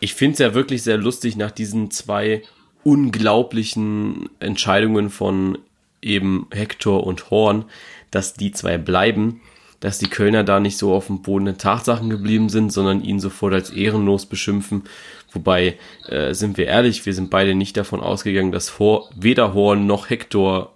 [0.00, 2.42] Ich finde es ja wirklich sehr lustig nach diesen zwei
[2.82, 5.58] unglaublichen Entscheidungen von
[6.02, 7.66] eben Hector und Horn,
[8.10, 9.40] dass die zwei bleiben
[9.80, 13.18] dass die Kölner da nicht so auf dem Boden der Tatsachen geblieben sind, sondern ihn
[13.18, 14.84] sofort als ehrenlos beschimpfen.
[15.32, 19.86] Wobei, äh, sind wir ehrlich, wir sind beide nicht davon ausgegangen, dass vor, weder Horn
[19.86, 20.74] noch Hector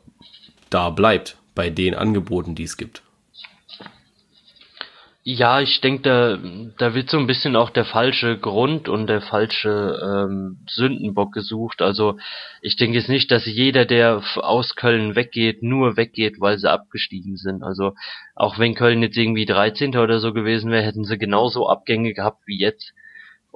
[0.70, 3.02] da bleibt bei den Angeboten, die es gibt.
[5.26, 6.38] Ja, ich denke, da,
[6.76, 11.80] da wird so ein bisschen auch der falsche Grund und der falsche ähm, Sündenbock gesucht.
[11.80, 12.18] Also
[12.60, 17.38] ich denke jetzt nicht, dass jeder, der aus Köln weggeht, nur weggeht, weil sie abgestiegen
[17.38, 17.62] sind.
[17.62, 17.94] Also
[18.34, 19.96] auch wenn Köln jetzt irgendwie 13.
[19.96, 22.92] oder so gewesen wäre, hätten sie genauso Abgänge gehabt wie jetzt.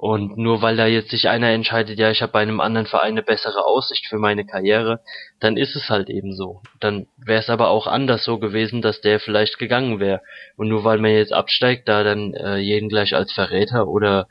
[0.01, 3.11] Und nur weil da jetzt sich einer entscheidet, ja, ich habe bei einem anderen Verein
[3.11, 5.01] eine bessere Aussicht für meine Karriere,
[5.41, 6.61] dann ist es halt eben so.
[6.79, 10.21] Dann wäre es aber auch anders so gewesen, dass der vielleicht gegangen wäre.
[10.55, 14.29] Und nur weil man jetzt absteigt, da dann äh, jeden gleich als Verräter oder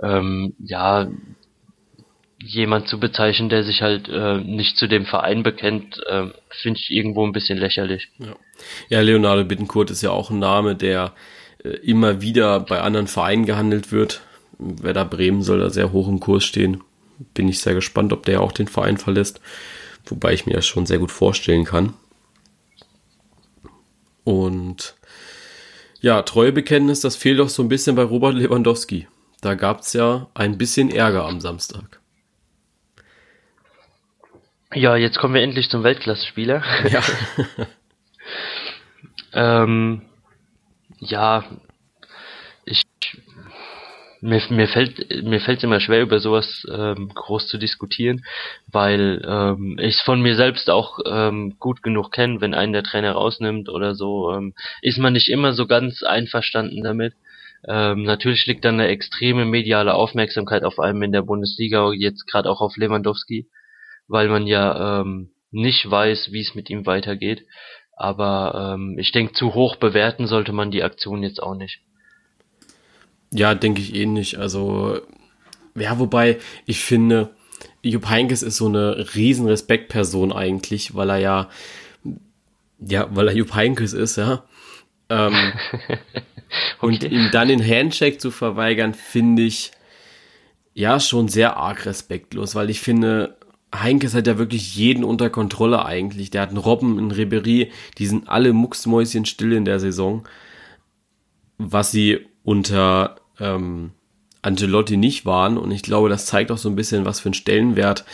[0.00, 1.08] ähm, ja
[2.40, 6.26] jemand zu bezeichnen, der sich halt äh, nicht zu dem Verein bekennt, äh,
[6.62, 8.08] finde ich irgendwo ein bisschen lächerlich.
[8.18, 8.36] Ja.
[8.88, 11.12] ja, Leonardo Bittencourt ist ja auch ein Name, der
[11.64, 14.20] äh, immer wieder bei anderen Vereinen gehandelt wird
[14.58, 16.82] Werder Bremen soll da sehr hoch im Kurs stehen.
[17.34, 19.40] Bin ich sehr gespannt, ob der auch den Verein verlässt.
[20.06, 21.94] Wobei ich mir das schon sehr gut vorstellen kann.
[24.24, 24.94] Und
[26.00, 29.08] ja, Treuebekenntnis, das fehlt doch so ein bisschen bei Robert Lewandowski.
[29.40, 32.00] Da gab es ja ein bisschen Ärger am Samstag.
[34.74, 36.62] Ja, jetzt kommen wir endlich zum Weltklasse-Spieler.
[36.90, 37.02] Ja.
[39.62, 40.02] ähm,
[40.98, 41.44] ja,
[44.20, 48.24] mir, mir fällt mir fällt immer schwer über sowas ähm, groß zu diskutieren,
[48.70, 52.82] weil ähm, ich es von mir selbst auch ähm, gut genug kenne, wenn einen der
[52.82, 57.14] Trainer rausnimmt oder so, ähm, ist man nicht immer so ganz einverstanden damit.
[57.66, 62.48] Ähm, natürlich liegt dann eine extreme mediale Aufmerksamkeit auf einem in der Bundesliga, jetzt gerade
[62.50, 63.48] auch auf Lewandowski,
[64.06, 67.44] weil man ja ähm, nicht weiß, wie es mit ihm weitergeht.
[67.96, 71.80] Aber ähm, ich denke, zu hoch bewerten sollte man die Aktion jetzt auch nicht.
[73.32, 74.34] Ja, denke ich ähnlich.
[74.34, 75.00] Eh also,
[75.74, 77.30] ja, wobei ich finde,
[77.82, 81.48] Jupp Heynckes ist so eine riesen Respektperson eigentlich, weil er ja,
[82.80, 84.44] ja, weil er Jupp Heynckes ist, ja.
[85.08, 85.34] Ähm,
[85.78, 85.98] okay.
[86.80, 89.72] Und ihm dann den Handshake zu verweigern, finde ich
[90.74, 93.36] ja schon sehr arg respektlos, weil ich finde,
[93.74, 96.30] Heinkes hat ja wirklich jeden unter Kontrolle eigentlich.
[96.30, 100.26] Der hat einen Robben, einen Ribery, die sind alle mucksmäuschen still in der Saison.
[101.58, 103.90] Was sie unter ähm,
[104.40, 105.58] Angelotti nicht waren.
[105.58, 108.06] Und ich glaube, das zeigt auch so ein bisschen, was für einen Stellenwert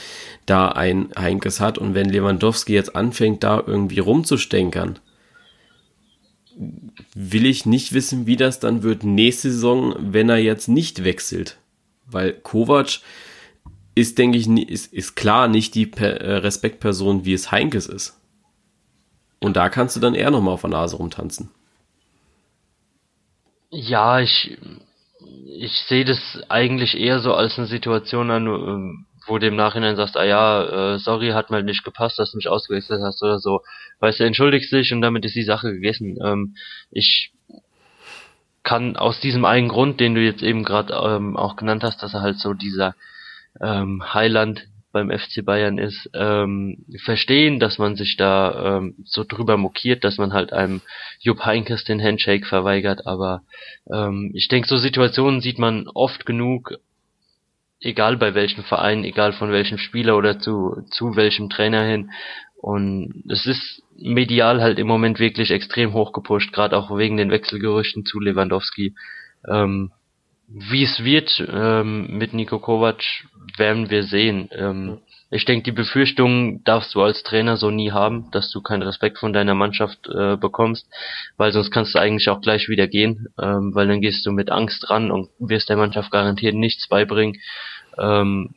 [0.45, 1.79] da ein Heinkes hat.
[1.79, 4.99] Und wenn Lewandowski jetzt anfängt, da irgendwie rumzustänkern,
[7.15, 11.59] will ich nicht wissen, wie das dann wird nächste Saison, wenn er jetzt nicht wechselt.
[12.05, 12.99] Weil Kovac
[13.95, 18.19] ist, denke ich, ist, ist klar nicht die äh, Respektperson, wie es Heinkes ist.
[19.39, 21.51] Und da kannst du dann eher nochmal auf der Nase rumtanzen.
[23.77, 24.57] Ja, ich,
[25.49, 29.97] ich sehe das eigentlich eher so als eine Situation an, ähm, wo du im Nachhinein
[29.97, 33.41] sagst, ah ja, äh, sorry, hat mal nicht gepasst, dass du mich ausgewechselt hast oder
[33.41, 33.63] so.
[33.99, 36.19] Weißt du, entschuldigst dich und damit ist die Sache gegessen.
[36.25, 36.57] Ähm,
[36.93, 37.33] ich
[38.63, 42.15] kann aus diesem einen Grund, den du jetzt eben gerade ähm, auch genannt hast, dass
[42.15, 42.95] er halt so dieser
[43.61, 49.57] ähm, Highland beim FC Bayern ist, ähm, verstehen, dass man sich da ähm, so drüber
[49.57, 50.81] mokiert, dass man halt einem
[51.19, 53.43] Jupp Heinkes den Handshake verweigert, aber
[53.93, 56.79] ähm, ich denke, so Situationen sieht man oft genug,
[57.81, 62.11] egal bei welchem Verein, egal von welchem Spieler oder zu, zu welchem Trainer hin.
[62.57, 67.33] Und es ist medial halt im Moment wirklich extrem hoch gepusht, gerade auch wegen den
[67.33, 68.95] Wechselgerüchten zu Lewandowski.
[69.51, 69.91] Ähm,
[70.57, 73.03] wie es wird ähm, mit Niko Kovac,
[73.57, 74.49] werden wir sehen.
[74.53, 74.99] Ähm,
[75.31, 79.19] ich denke, die Befürchtung darfst du als Trainer so nie haben, dass du keinen Respekt
[79.19, 80.87] von deiner Mannschaft äh, bekommst,
[81.37, 84.51] weil sonst kannst du eigentlich auch gleich wieder gehen, ähm, weil dann gehst du mit
[84.51, 87.41] Angst ran und wirst der Mannschaft garantiert nichts beibringen.
[87.99, 88.55] Ähm,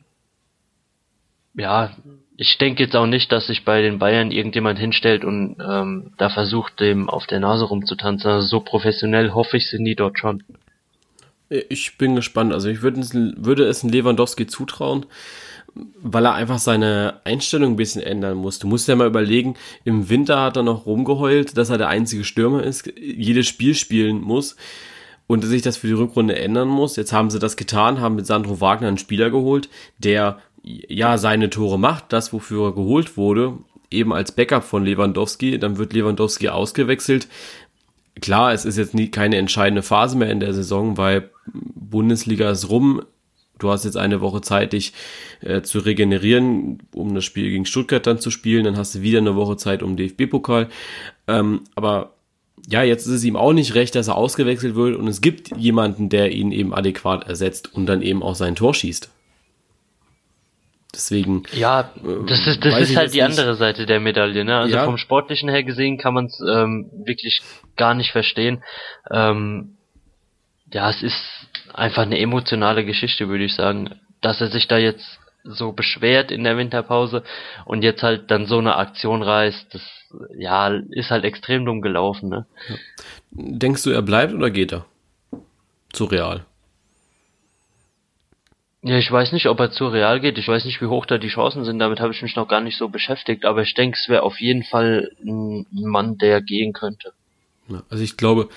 [1.54, 1.96] ja,
[2.36, 6.28] ich denke jetzt auch nicht, dass sich bei den Bayern irgendjemand hinstellt und ähm, da
[6.28, 8.30] versucht, dem auf der Nase rumzutanzen.
[8.30, 10.44] Also so professionell hoffe ich, sind die dort schon.
[11.48, 12.52] Ich bin gespannt.
[12.52, 15.06] Also ich würde es, würde es Lewandowski zutrauen,
[15.74, 18.58] weil er einfach seine Einstellung ein bisschen ändern muss.
[18.58, 22.24] Du musst ja mal überlegen, im Winter hat er noch rumgeheult, dass er der einzige
[22.24, 24.56] Stürmer ist, jedes Spiel spielen muss
[25.26, 26.96] und sich das für die Rückrunde ändern muss.
[26.96, 29.68] Jetzt haben sie das getan, haben mit Sandro Wagner einen Spieler geholt,
[29.98, 33.58] der ja seine Tore macht, das wofür er geholt wurde,
[33.90, 35.58] eben als Backup von Lewandowski.
[35.58, 37.28] Dann wird Lewandowski ausgewechselt,
[38.20, 42.68] klar, es ist jetzt nie, keine entscheidende Phase mehr in der Saison, weil Bundesliga ist
[42.68, 43.02] rum.
[43.58, 44.92] Du hast jetzt eine Woche Zeit, dich
[45.40, 48.64] äh, zu regenerieren, um das Spiel gegen Stuttgart dann zu spielen.
[48.64, 50.68] Dann hast du wieder eine Woche Zeit um DFB-Pokal.
[51.26, 52.14] Ähm, aber
[52.68, 55.56] ja, jetzt ist es ihm auch nicht recht, dass er ausgewechselt wird und es gibt
[55.56, 59.10] jemanden, der ihn eben adäquat ersetzt und dann eben auch sein Tor schießt.
[60.92, 61.44] Deswegen.
[61.52, 61.92] Ja,
[62.26, 63.24] das ist, das ist halt die nicht.
[63.24, 64.58] andere Seite der Medaille, ne?
[64.58, 64.84] Also ja.
[64.84, 67.40] vom Sportlichen her gesehen kann man es ähm, wirklich
[67.76, 68.62] gar nicht verstehen.
[69.10, 69.77] Ähm,
[70.72, 73.94] ja, es ist einfach eine emotionale Geschichte, würde ich sagen.
[74.20, 77.22] Dass er sich da jetzt so beschwert in der Winterpause
[77.64, 79.82] und jetzt halt dann so eine Aktion reißt, das
[80.36, 82.46] ja, ist halt extrem dumm gelaufen, ne?
[83.30, 84.86] Denkst du, er bleibt oder geht er?
[85.92, 86.44] Zu real.
[88.82, 90.38] Ja, ich weiß nicht, ob er zu Real geht.
[90.38, 91.80] Ich weiß nicht, wie hoch da die Chancen sind.
[91.80, 93.44] Damit habe ich mich noch gar nicht so beschäftigt.
[93.44, 97.12] Aber ich denke, es wäre auf jeden Fall ein Mann, der gehen könnte.
[97.90, 98.48] Also ich glaube,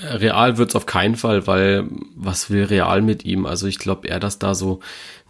[0.00, 1.84] Real wird's auf keinen Fall, weil
[2.16, 3.46] was will Real mit ihm?
[3.46, 4.80] Also ich glaube eher, dass da so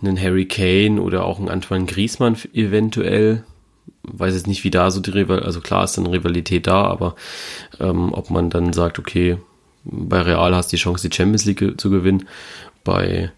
[0.00, 3.44] einen Harry Kane oder auch ein Antoine Griezmann eventuell,
[4.04, 7.14] weiß jetzt nicht, wie da so die Rivalität, also klar ist dann Rivalität da, aber
[7.78, 9.36] ähm, ob man dann sagt, okay,
[9.84, 12.26] bei Real hast du die Chance, die Champions League zu gewinnen,
[12.84, 13.32] bei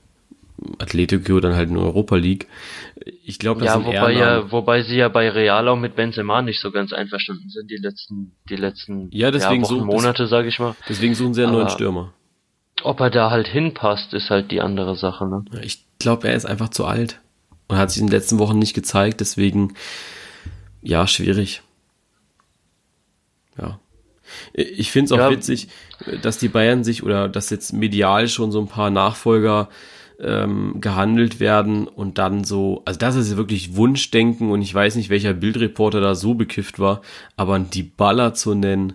[0.78, 2.48] Atletico dann halt in Europa League.
[3.24, 6.60] Ich glaube, das ja, wobei ja, wobei sie ja bei Real auch mit Benzema nicht
[6.60, 10.48] so ganz einverstanden sind die letzten, die letzten ja, deswegen ja, Wochen, suchen, Monate, sage
[10.48, 10.74] ich mal.
[10.88, 12.12] Deswegen suchen sie einen neuen Stürmer.
[12.82, 15.26] Ob er da halt hinpasst, ist halt die andere Sache.
[15.26, 15.44] Ne?
[15.62, 17.20] Ich glaube, er ist einfach zu alt.
[17.68, 19.20] und hat sich in den letzten Wochen nicht gezeigt.
[19.20, 19.74] Deswegen,
[20.82, 21.62] ja, schwierig.
[23.58, 23.80] Ja.
[24.52, 25.30] Ich finde es auch ja.
[25.30, 25.68] witzig,
[26.22, 29.68] dass die Bayern sich oder dass jetzt medial schon so ein paar Nachfolger
[30.20, 35.10] ähm, gehandelt werden und dann so, also das ist wirklich Wunschdenken und ich weiß nicht,
[35.10, 37.02] welcher Bildreporter da so bekifft war,
[37.36, 38.94] aber die Baller zu nennen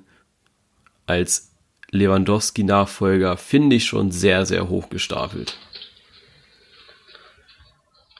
[1.05, 1.51] als
[1.91, 5.57] Lewandowski-Nachfolger finde ich schon sehr, sehr hoch gestapelt.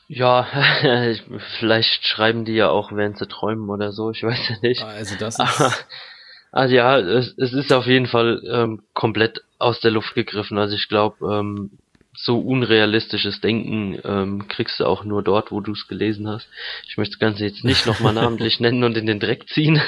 [0.08, 0.46] Ja,
[1.60, 4.84] vielleicht schreiben die ja auch, während sie träumen oder so, ich weiß ja nicht.
[4.84, 5.88] Also das ist...
[6.52, 10.58] also ja, es, es ist auf jeden Fall ähm, komplett aus der Luft gegriffen.
[10.58, 11.72] Also ich glaube, ähm,
[12.14, 16.48] so unrealistisches Denken ähm, kriegst du auch nur dort, wo du es gelesen hast.
[16.88, 19.82] Ich möchte das Ganze jetzt nicht nochmal namentlich nennen und in den Dreck ziehen.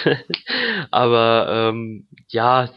[0.91, 2.69] Aber ähm, ja,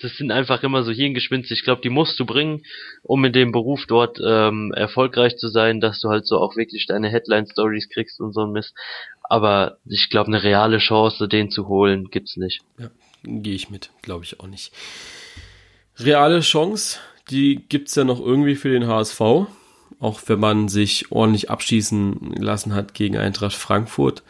[0.00, 1.54] das sind einfach immer so Hirngespinste.
[1.54, 2.62] Ich glaube, die musst du bringen,
[3.02, 6.86] um in dem Beruf dort ähm, erfolgreich zu sein, dass du halt so auch wirklich
[6.86, 8.74] deine Headline-Stories kriegst und so ein Mist.
[9.22, 12.60] Aber ich glaube, eine reale Chance, den zu holen, gibt's nicht.
[12.78, 12.90] Ja,
[13.24, 14.70] gehe ich mit, glaube ich auch nicht.
[15.98, 16.98] Reale Chance,
[17.30, 19.20] die gibt's ja noch irgendwie für den HSV.
[19.98, 24.22] Auch wenn man sich ordentlich abschießen lassen hat gegen Eintracht Frankfurt.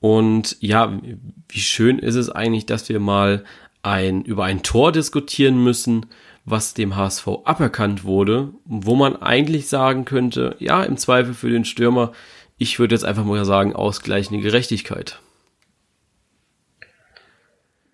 [0.00, 1.00] Und ja,
[1.48, 3.44] wie schön ist es eigentlich, dass wir mal
[3.82, 6.06] ein, über ein Tor diskutieren müssen,
[6.44, 11.64] was dem HSV aberkannt wurde, wo man eigentlich sagen könnte, ja, im Zweifel für den
[11.64, 12.12] Stürmer,
[12.56, 15.20] ich würde jetzt einfach mal sagen, ausgleichende Gerechtigkeit.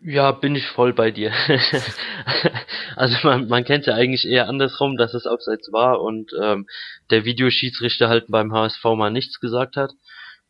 [0.04, 1.32] Ja, bin ich voll bei dir.
[2.96, 6.66] also man, man kennt ja eigentlich eher andersrum, dass es abseits war und ähm,
[7.10, 9.92] der Videoschiedsrichter halt beim HSV mal nichts gesagt hat.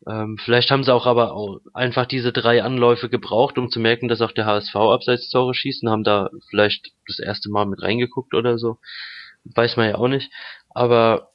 [0.07, 4.07] Ähm, vielleicht haben sie auch aber auch einfach diese drei Anläufe gebraucht, um zu merken,
[4.07, 8.33] dass auch der HSV Abseits-Tore schießt und haben da vielleicht das erste Mal mit reingeguckt
[8.33, 8.79] oder so.
[9.45, 10.31] Weiß man ja auch nicht.
[10.71, 11.32] Aber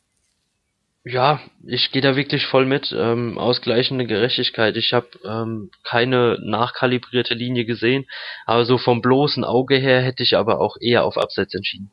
[1.08, 2.94] ja, ich gehe da wirklich voll mit.
[2.96, 4.76] Ähm, ausgleichende Gerechtigkeit.
[4.76, 8.06] Ich habe ähm, keine nachkalibrierte Linie gesehen,
[8.46, 11.90] aber so vom bloßen Auge her hätte ich aber auch eher auf Abseits entschieden.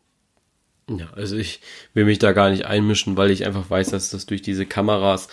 [0.88, 1.62] Ja, also ich
[1.96, 5.30] will mich da gar nicht einmischen, weil ich einfach weiß, dass das durch diese Kameras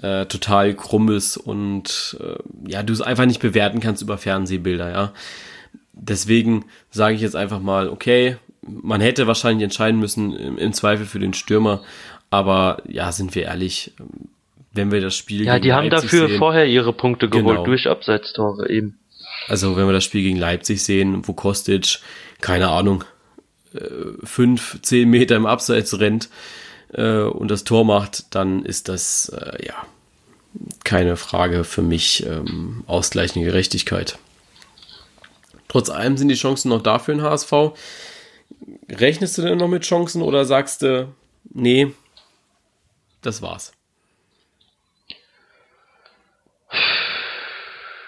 [0.00, 4.90] äh, total krumm ist und äh, ja, du es einfach nicht bewerten kannst über Fernsehbilder,
[4.90, 5.12] ja.
[5.92, 11.04] Deswegen sage ich jetzt einfach mal, okay, man hätte wahrscheinlich entscheiden müssen im, im Zweifel
[11.04, 11.82] für den Stürmer,
[12.36, 13.92] aber ja, sind wir ehrlich,
[14.72, 17.64] wenn wir das Spiel Ja, die haben dafür sehen, vorher ihre Punkte geholt genau.
[17.64, 18.98] durch Abseitstore eben.
[19.48, 21.98] Also wenn wir das Spiel gegen Leipzig sehen, wo Kostic,
[22.40, 23.04] keine Ahnung,
[24.24, 26.28] fünf, zehn Meter im Abseits rennt
[26.92, 29.74] äh, und das Tor macht, dann ist das äh, ja
[30.84, 34.18] keine Frage für mich ähm, ausgleichende Gerechtigkeit.
[35.68, 37.52] Trotz allem sind die Chancen noch da für den HSV.
[38.88, 41.08] Rechnest du denn noch mit Chancen oder sagst du,
[41.52, 41.92] nee,
[43.26, 43.72] das war's?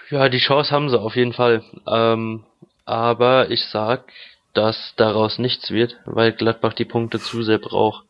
[0.09, 1.63] Ja, die Chance haben sie auf jeden Fall.
[1.87, 2.43] Ähm,
[2.85, 4.11] aber ich sag,
[4.53, 8.05] dass daraus nichts wird, weil Gladbach die Punkte zu sehr braucht.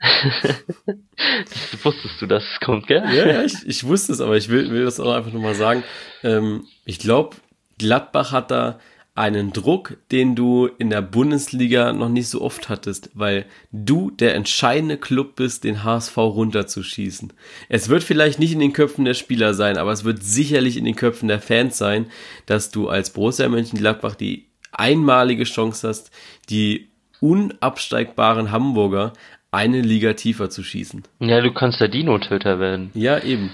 [1.82, 3.02] wusstest du, dass es kommt, gell?
[3.12, 5.82] Ja, ja ich, ich wusste es, aber ich will, will das auch einfach nochmal sagen.
[6.22, 7.36] Ähm, ich glaube,
[7.78, 8.78] Gladbach hat da
[9.14, 14.34] einen Druck, den du in der Bundesliga noch nicht so oft hattest, weil du der
[14.34, 17.32] entscheidende Club bist, den HSV runterzuschießen.
[17.68, 20.84] Es wird vielleicht nicht in den Köpfen der Spieler sein, aber es wird sicherlich in
[20.84, 22.06] den Köpfen der Fans sein,
[22.46, 26.10] dass du als Borussia Mönchengladbach die einmalige Chance hast,
[26.50, 26.88] die
[27.20, 29.12] unabsteigbaren Hamburger
[29.52, 31.04] eine Liga tiefer zu schießen.
[31.20, 32.90] Ja, du kannst der Dino-Töter werden.
[32.94, 33.50] Ja, eben.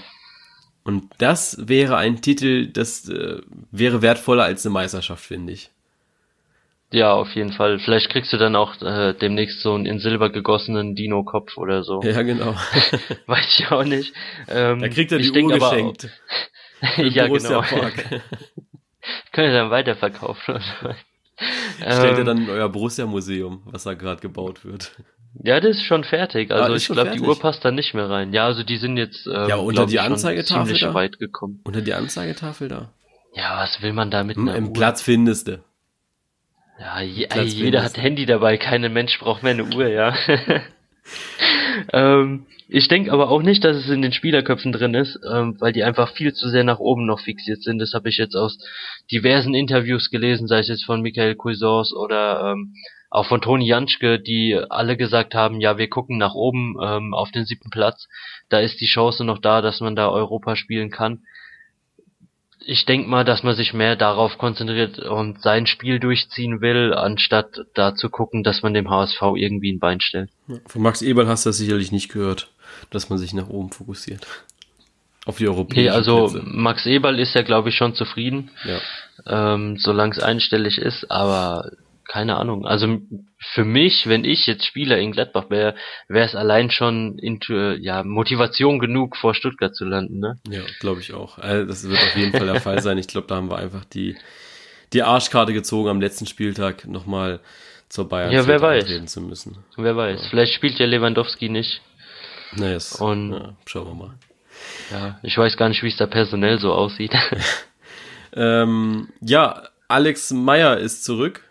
[0.83, 5.69] Und das wäre ein Titel, das äh, wäre wertvoller als eine Meisterschaft, finde ich.
[6.91, 7.79] Ja, auf jeden Fall.
[7.79, 12.01] Vielleicht kriegst du dann auch äh, demnächst so einen in Silber gegossenen Dino-Kopf oder so.
[12.01, 12.53] Ja, genau.
[13.27, 14.13] Weiß ich auch nicht.
[14.49, 16.09] Ähm, da kriegt er die Uhr geschenkt.
[16.97, 17.61] ja, genau.
[17.61, 17.93] Park.
[19.31, 20.61] Könnt ihr dann weiterverkaufen.
[21.79, 24.91] Stellt ihr dann in euer Borussia-Museum, was da gerade gebaut wird.
[25.43, 26.51] Ja, das ist schon fertig.
[26.51, 28.33] Also ah, ich glaube, die Uhr passt da nicht mehr rein.
[28.33, 30.93] Ja, also die sind jetzt ähm, ja unter die Anzeigetafel da?
[30.93, 31.61] weit gekommen.
[31.63, 32.91] Unter die Anzeigetafel da.
[33.33, 34.73] Ja, was will man da mit einer Im Uhr?
[34.73, 35.63] Platz findest du.
[36.79, 38.57] Ja, je, jeder hat Handy dabei.
[38.57, 40.13] Kein Mensch braucht mehr eine Uhr, ja.
[41.93, 45.73] ähm, ich denke aber auch nicht, dass es in den Spielerköpfen drin ist, ähm, weil
[45.73, 47.79] die einfach viel zu sehr nach oben noch fixiert sind.
[47.79, 48.57] Das habe ich jetzt aus
[49.11, 52.73] diversen Interviews gelesen, sei es jetzt von Michael Cuisance oder ähm,
[53.09, 57.29] auch von Toni Janschke, die alle gesagt haben, ja, wir gucken nach oben ähm, auf
[57.31, 58.07] den siebten Platz.
[58.47, 61.23] Da ist die Chance noch da, dass man da Europa spielen kann.
[62.63, 67.65] Ich denke mal, dass man sich mehr darauf konzentriert und sein Spiel durchziehen will, anstatt
[67.73, 70.29] da zu gucken, dass man dem HSV irgendwie ein Bein stellt.
[70.67, 72.51] Von Max Eberl hast du das sicherlich nicht gehört,
[72.91, 74.27] dass man sich nach oben fokussiert.
[75.25, 76.41] Auf die europäischen Okay, also Plätze.
[76.45, 79.53] Max Eberl ist ja, glaube ich, schon zufrieden, Ja.
[79.53, 81.71] ähm, solange es einstellig ist, aber
[82.07, 82.65] keine Ahnung.
[82.65, 82.99] Also
[83.53, 85.75] für mich, wenn ich jetzt Spieler in Gladbach wäre,
[86.07, 90.39] wäre es allein schon into, ja, Motivation genug, vor Stuttgart zu landen, ne?
[90.49, 91.37] Ja, glaube ich auch.
[91.37, 92.97] Also das wird auf jeden Fall der Fall sein.
[92.97, 94.15] Ich glaube, da haben wir einfach die,
[94.93, 97.39] die Arschkarte gezogen, am letzten Spieltag nochmal
[97.89, 99.05] zur Bayern Ja, wer weiß.
[99.05, 99.57] zu müssen.
[99.77, 100.27] Wer weiß.
[100.29, 101.81] Vielleicht spielt ja Lewandowski nicht.
[102.53, 102.95] Naja, yes.
[102.95, 104.13] Und- ja, schauen wir mal.
[104.91, 107.13] Ja, ich weiß gar nicht, wie es da personell so aussieht.
[108.33, 111.43] Ähm, ja, Alex Meyer ist zurück.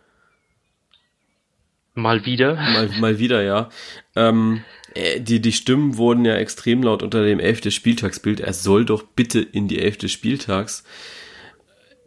[1.94, 2.54] Mal wieder.
[2.54, 3.68] Mal, mal wieder, ja.
[4.14, 4.62] Ähm,
[4.94, 7.72] äh, die, die Stimmen wurden ja extrem laut unter dem 11.
[7.72, 8.40] Spieltagsbild.
[8.40, 10.08] Er soll doch bitte in die 11.
[10.08, 10.84] Spieltags.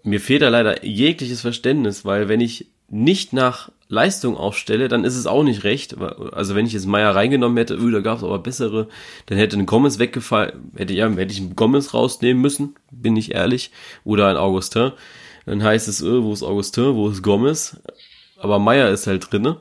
[0.04, 5.16] Mir fehlt da leider jegliches Verständnis, weil wenn ich nicht nach Leistung aufstelle, dann ist
[5.16, 5.98] es auch nicht recht.
[5.98, 8.88] Also wenn ich jetzt Meier reingenommen hätte, öh, da gab es aber bessere,
[9.26, 13.34] dann hätte ein Gomez weggefallen, hätte, ja, hätte ich einen Gomez rausnehmen müssen, bin ich
[13.34, 13.72] ehrlich,
[14.04, 14.92] oder ein Augustin.
[15.46, 17.82] Dann heißt es, öh, wo ist Augustin, wo ist Gomez?
[18.38, 19.60] Aber Meier ist halt drinne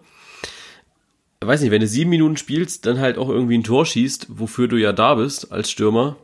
[1.46, 4.68] weiß nicht, wenn du sieben Minuten spielst, dann halt auch irgendwie ein Tor schießt, wofür
[4.68, 6.16] du ja da bist als Stürmer.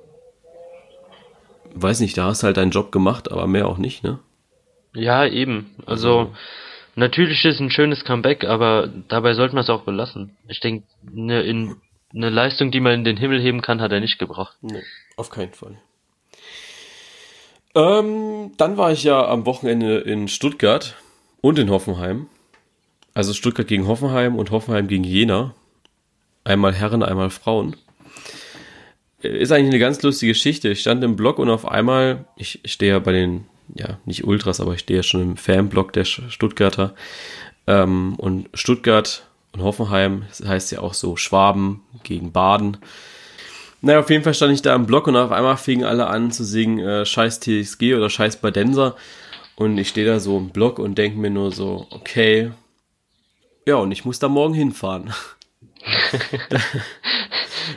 [1.75, 4.19] Weiß nicht, da hast halt deinen Job gemacht, aber mehr auch nicht, ne?
[4.95, 5.75] Ja, eben.
[5.87, 6.35] Also,
[6.95, 10.37] natürlich ist ein schönes Comeback, aber dabei sollte man es auch belassen.
[10.49, 11.77] Ich denke, eine in
[12.15, 14.57] eine Leistung, die man in den Himmel heben kann, hat er nicht gebracht.
[14.63, 14.83] Nee,
[15.17, 15.79] auf keinen Fall.
[17.75, 20.97] Ähm, dann war ich ja am Wochenende in Stuttgart
[21.41, 22.29] und in Hoffenheim.
[23.19, 25.53] Also Stuttgart gegen Hoffenheim und Hoffenheim gegen Jena.
[26.45, 27.75] Einmal Herren, einmal Frauen.
[29.25, 30.69] Äh, Ist eigentlich eine ganz lustige Geschichte.
[30.69, 34.61] Ich stand im Blog und auf einmal, ich, stehe ja bei den, ja, nicht Ultras,
[34.61, 36.95] aber ich stehe ja schon im Fanblog der Stuttgarter.
[37.67, 42.77] Ähm, und Stuttgart und Hoffenheim das heißt ja auch so Schwaben gegen Baden.
[43.81, 46.31] Naja, auf jeden Fall stand ich da im Block und auf einmal fingen alle an
[46.31, 48.95] zu singen äh, Scheiß TSG oder Scheiß Badenser.
[49.57, 52.53] Und ich stehe da so im Block und denke mir nur so, okay,
[53.69, 55.13] ja, und ich muss da morgen hinfahren.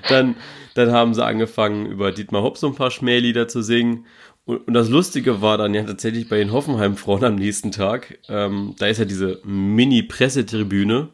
[0.09, 0.35] dann,
[0.73, 4.05] dann haben sie angefangen, über Dietmar Hopp so ein paar Schmählieder zu singen.
[4.45, 8.19] Und, und das Lustige war dann ja tatsächlich bei den Hoffenheim-Frauen am nächsten Tag.
[8.29, 11.09] Ähm, da ist ja diese Mini-Pressetribüne.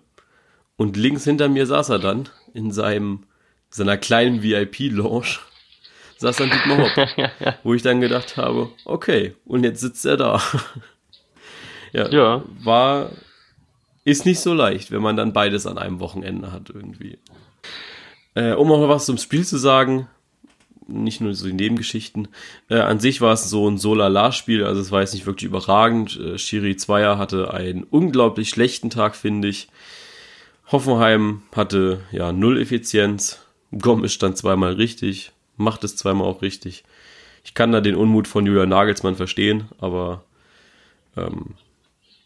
[0.75, 3.23] Und links hinter mir saß er dann in seinem,
[3.71, 5.39] seiner kleinen VIP-Lounge.
[6.17, 7.57] Saß dann Dietmar Hopp.
[7.63, 10.39] wo ich dann gedacht habe, okay, und jetzt sitzt er da.
[11.93, 12.43] ja, Ja.
[12.63, 13.09] war,
[14.07, 17.17] ist nicht so leicht, wenn man dann beides an einem Wochenende hat irgendwie.
[18.35, 20.07] Äh, um auch noch was zum Spiel zu sagen,
[20.87, 22.29] nicht nur so die Nebengeschichten,
[22.69, 26.17] äh, an sich war es so ein Solala-Spiel, also es war jetzt nicht wirklich überragend.
[26.17, 29.67] Äh, Schiri Zweier hatte einen unglaublich schlechten Tag, finde ich.
[30.71, 33.41] Hoffenheim hatte ja null Effizienz.
[33.77, 36.85] Gomez stand zweimal richtig, macht es zweimal auch richtig.
[37.43, 40.23] Ich kann da den Unmut von Julian Nagelsmann verstehen, aber
[41.17, 41.55] ähm,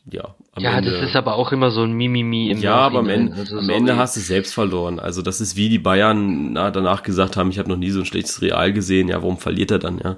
[0.05, 3.09] ja, ja, Ende, das ist aber auch immer so ein Mimimi im ja, aber am.
[3.09, 3.69] Ende, Also am.
[3.69, 4.99] Ende hast du selbst verloren.
[4.99, 7.99] Also das ist wie die Bayern na, danach gesagt haben, ich habe noch nie so
[7.99, 9.07] ein schlechtes Real gesehen.
[9.09, 9.99] Ja, warum verliert er dann?
[9.99, 10.17] Ja,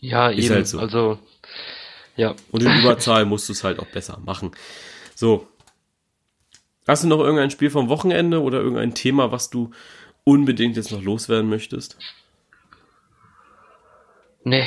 [0.00, 0.54] Ja, Ist eben.
[0.56, 0.78] halt so.
[0.80, 1.18] Also,
[2.16, 2.34] ja.
[2.50, 4.50] und in Überzahl musst du es halt auch besser machen.
[5.14, 5.46] So,
[6.88, 9.70] hast du noch irgendein Spiel vom Wochenende oder irgendein Thema, was du
[10.24, 11.96] unbedingt jetzt noch loswerden möchtest?
[14.44, 14.66] Nee,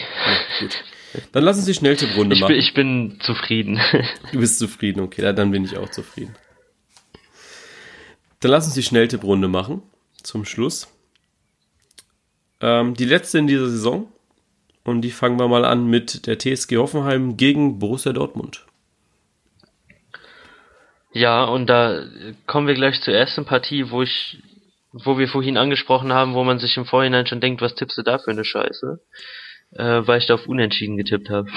[0.62, 0.84] Gut,
[1.32, 2.54] dann lass uns die Schnelltipprunde ich machen.
[2.54, 3.80] bin, ich bin zufrieden.
[4.32, 6.36] Du bist zufrieden, okay, ja, dann bin ich auch zufrieden.
[8.40, 9.82] Dann lass uns die Schnelltipprunde machen,
[10.22, 10.88] zum Schluss.
[12.62, 14.08] Ähm, die letzte in dieser Saison.
[14.84, 18.66] Und die fangen wir mal an mit der TSG Hoffenheim gegen Borussia Dortmund.
[21.12, 22.06] Ja, und da
[22.46, 24.44] kommen wir gleich zur ersten Partie, wo ich,
[24.92, 28.04] wo wir vorhin angesprochen haben, wo man sich im Vorhinein schon denkt, was tippst du
[28.04, 29.00] da für eine Scheiße?
[29.76, 31.50] Äh, weil ich da auf Unentschieden getippt habe.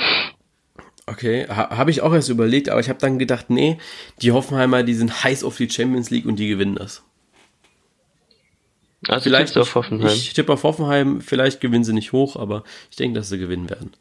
[1.07, 3.79] Okay, ha habe ich auch erst überlegt, aber ich habe dann gedacht, nee,
[4.21, 7.03] die Hoffenheimer, die sind heiß auf die Champions League und die gewinnen das.
[9.07, 10.09] Also Vielleicht tippst du auf Hoffenheim.
[10.09, 13.71] Ich tippe auf Hoffenheim, vielleicht gewinnen sie nicht hoch, aber ich denke, dass sie gewinnen
[13.71, 13.93] werden.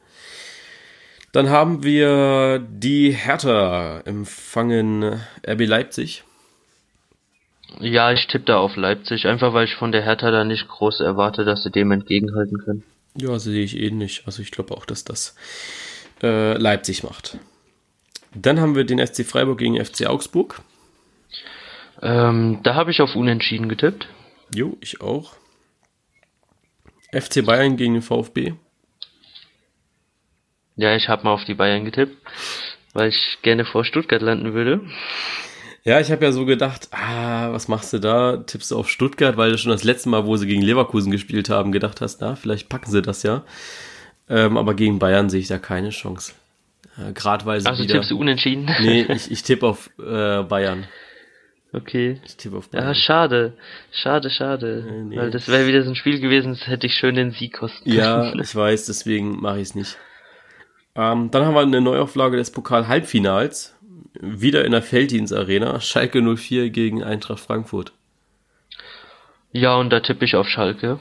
[1.32, 6.24] Dann haben wir die Hertha empfangen RB Leipzig.
[7.80, 11.01] Ja, ich tippe da auf Leipzig, einfach weil ich von der Hertha da nicht groß
[11.01, 12.84] erwarte, dass sie dem entgegenhalten können.
[13.18, 14.24] Ja, sehe ich ähnlich.
[14.26, 15.36] Also ich glaube auch, dass das
[16.22, 17.38] äh, Leipzig macht.
[18.34, 20.61] Dann haben wir den SC Freiburg gegen FC Augsburg.
[22.01, 24.07] Ähm, da habe ich auf Unentschieden getippt.
[24.53, 25.34] Jo, ich auch.
[27.11, 28.53] FC Bayern gegen den VfB.
[30.76, 32.15] Ja, ich habe mal auf die Bayern getippt,
[32.93, 34.82] weil ich gerne vor Stuttgart landen würde.
[35.88, 38.38] Ja, ich habe ja so gedacht, ah, was machst du da?
[38.38, 41.49] Tippst du auf Stuttgart, weil du schon das letzte Mal, wo sie gegen Leverkusen gespielt
[41.49, 43.43] haben, gedacht hast, na, vielleicht packen sie das ja.
[44.29, 46.33] Ähm, aber gegen Bayern sehe ich da keine Chance.
[46.97, 47.93] Äh, Gerade weil sie Also wieder...
[47.93, 48.69] tippst du unentschieden?
[48.81, 50.88] Nee, ich, ich tippe auf äh, Bayern.
[51.71, 52.19] Okay.
[52.25, 52.95] Ich tippe auf Ja, Bayern.
[52.95, 53.53] schade.
[53.93, 54.85] Schade, schade.
[54.85, 55.15] Äh, nee.
[55.15, 57.89] Weil das wäre wieder so ein Spiel gewesen, das hätte ich schön den Sieg kosten
[57.89, 58.41] Ja, können.
[58.41, 59.97] ich weiß, deswegen mache ich es nicht.
[60.95, 63.73] Ähm, dann haben wir eine Neuauflage des Pokal-Halbfinals.
[64.22, 65.80] Wieder in der Felddienst Arena.
[65.80, 67.93] Schalke 04 gegen Eintracht Frankfurt.
[69.51, 70.99] Ja, und da tippe ich auf Schalke.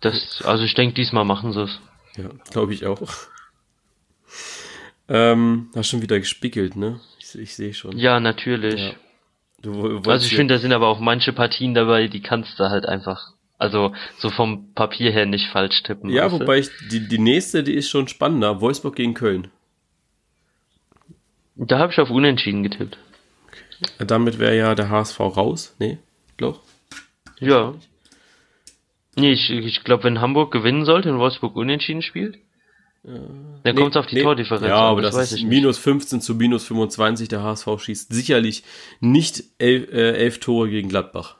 [0.00, 1.80] Das, also ich denke, diesmal machen sie es.
[2.16, 3.02] Ja, glaube ich auch.
[5.08, 7.00] Ähm, hast schon wieder gespickelt, ne?
[7.18, 7.96] Ich, ich sehe schon.
[7.98, 8.80] Ja, natürlich.
[8.80, 8.92] Ja.
[9.62, 12.86] Du, Also ich finde, da sind aber auch manche Partien dabei, die kannst du halt
[12.86, 16.08] einfach, also so vom Papier her nicht falsch tippen.
[16.10, 18.60] Ja, wobei ich, die, die nächste, die ist schon spannender.
[18.60, 19.48] Wolfsburg gegen Köln.
[21.62, 22.96] Da habe ich auf Unentschieden getippt.
[23.98, 25.74] Damit wäre ja der HSV raus.
[25.78, 25.98] Nee,
[26.38, 26.60] doch.
[27.38, 27.74] Ja.
[29.16, 32.38] Nee, ich, ich glaube, wenn Hamburg gewinnen sollte und Wolfsburg unentschieden spielt,
[33.02, 34.22] dann kommt es auf die nee.
[34.22, 35.50] Tordifferenz Ja, aber das, weiß ist ich nicht.
[35.50, 37.28] minus 15 zu minus 25.
[37.28, 38.62] Der HSV schießt sicherlich
[39.00, 41.36] nicht elf, äh, elf Tore gegen Gladbach.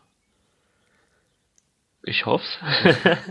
[2.02, 2.58] Ich hoff's.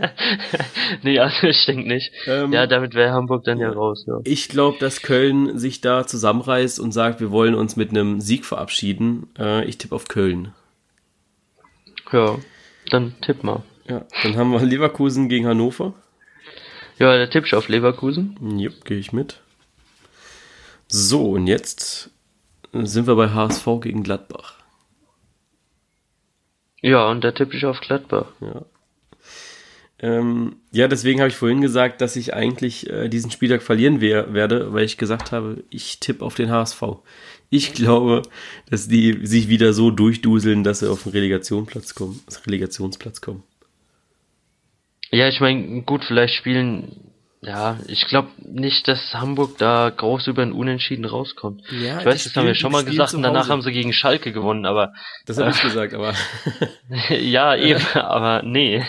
[1.02, 2.12] nee, also ich denke nicht.
[2.26, 4.20] Ähm, ja, damit wäre Hamburg dann ja, raus, ja.
[4.24, 8.44] Ich glaube, dass Köln sich da zusammenreißt und sagt, wir wollen uns mit einem Sieg
[8.44, 9.28] verabschieden.
[9.36, 10.52] Äh, ich tippe auf Köln.
[12.12, 12.38] Ja,
[12.90, 13.62] dann tipp mal.
[13.88, 15.94] Ja, dann haben wir Leverkusen gegen Hannover.
[16.98, 18.58] Ja, da tipp ich auf Leverkusen.
[18.58, 19.40] Jupp, gehe ich mit.
[20.86, 22.10] So, und jetzt
[22.72, 24.59] sind wir bei HSV gegen Gladbach.
[26.82, 28.26] Ja, und da tipp ich auf Gladbach.
[28.40, 28.64] Ja.
[30.02, 34.32] Ähm, ja, deswegen habe ich vorhin gesagt, dass ich eigentlich äh, diesen Spieltag verlieren wer
[34.32, 36.82] werde, weil ich gesagt habe, ich tippe auf den HSV.
[37.50, 38.22] Ich glaube,
[38.70, 43.42] dass die sich wieder so durchduseln, dass sie auf den Relegationsplatz kommen, Relegationsplatz kommen.
[45.10, 47.09] Ja, ich meine, gut, vielleicht spielen.
[47.42, 51.62] Ja, ich glaube nicht, dass Hamburg da groß über ein Unentschieden rauskommt.
[51.70, 54.32] Ja, ich weiß, das haben wir schon mal gesagt und danach haben sie gegen Schalke
[54.32, 54.92] gewonnen, aber
[55.24, 56.12] Das habe ich gesagt, aber
[57.08, 58.84] ja, eben, aber nee.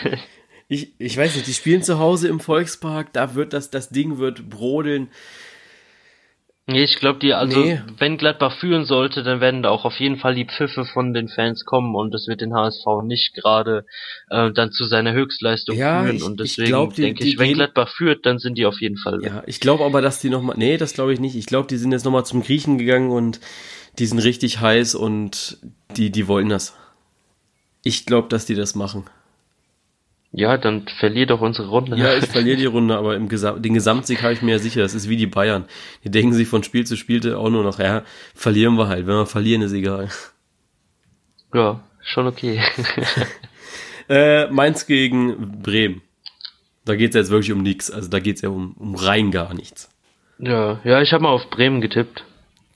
[0.68, 4.18] ich, ich weiß nicht, die spielen zu Hause im Volkspark, da wird das, das Ding
[4.18, 5.08] wird brodeln.
[6.68, 7.80] Nee, ich glaube, die, also, Nee.
[7.98, 11.26] wenn Gladbach führen sollte, dann werden da auch auf jeden Fall die Pfiffe von den
[11.28, 13.84] Fans kommen und das wird den HSV nicht gerade
[14.30, 16.16] äh, dann zu seiner Höchstleistung Ja, führen.
[16.16, 19.18] ich- und deswegen denke ich, wenn gehen- Gladbach führt, dann sind die auf jeden Fall
[19.20, 19.26] weg.
[19.32, 21.34] Ja, ich glaube aber, dass die nochmal, nee, das glaube ich nicht.
[21.34, 23.40] Ich glaube, die sind jetzt nochmal zum Griechen gegangen und
[23.98, 25.58] die sind richtig heiß und
[25.96, 26.76] die, die wollen das.
[27.82, 29.04] Ich glaube, dass die das machen.
[30.34, 31.96] Ja, dann verlier doch unsere Runde.
[31.96, 34.80] Ja, ich verliere die Runde, aber im Gesam den Gesamtsieg habe ich mir ja sicher.
[34.80, 35.66] Das ist wie die Bayern.
[36.04, 38.02] Die denken sich von Spiel zu Spiel auch nur noch, ja,
[38.34, 39.06] verlieren wir halt.
[39.06, 40.08] Wenn wir verlieren, ist egal.
[41.54, 42.60] ja schon okay.
[44.08, 46.02] Äh, Mainz gegen Bremen.
[46.84, 47.90] Da geht es jetzt wirklich um nichts.
[47.90, 49.88] Also da geht es ja um, um rein gar nichts.
[50.38, 52.24] ja, ja, ich habe mal auf Bremen getippt,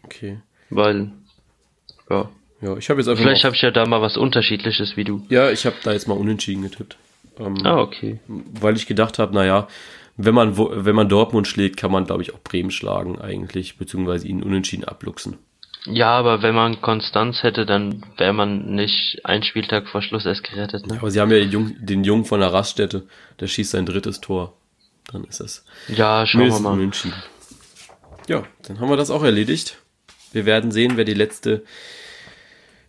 [0.05, 0.39] Okay.
[0.71, 1.11] weil,
[2.09, 2.31] ja,
[2.63, 5.27] Ja, ich habe jetzt einfach vielleicht habe ich ja da mal was Unterschiedliches wie du.
[5.29, 6.97] Ja, ich habe da jetzt mal unentschieden getippt.
[7.39, 8.19] Ähm, Ah, okay.
[8.29, 9.69] weil ich gedacht habe, naja,
[10.17, 14.27] wenn man, wenn man Dortmund schlägt, kann man, glaube ich, auch Bremen schlagen eigentlich, beziehungsweise
[14.27, 15.37] ihnen unentschieden abluchsen.
[15.85, 20.43] Ja, aber wenn man Konstanz hätte, dann wäre man nicht ein Spieltag vor Schluss erst
[20.43, 20.97] gerettet, ne?
[20.99, 23.07] Aber sie haben ja den Jungen, den Jungen von der Raststätte,
[23.39, 24.55] der schießt sein drittes Tor.
[25.13, 26.73] Dann ist es Ja, schauen wir mal.
[26.73, 27.15] unentschieden.
[28.27, 29.77] Ja, dann haben wir das auch erledigt.
[30.33, 31.63] Wir werden sehen, wer die letzte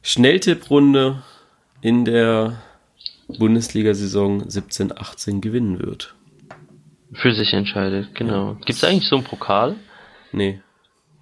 [0.01, 1.21] Schnelltipprunde
[1.81, 2.61] in der
[3.27, 6.15] Bundesliga-Saison 17-18 gewinnen wird.
[7.13, 8.55] Für sich entscheidet, genau.
[8.65, 9.75] Gibt's eigentlich so einen Pokal?
[10.31, 10.61] Nee,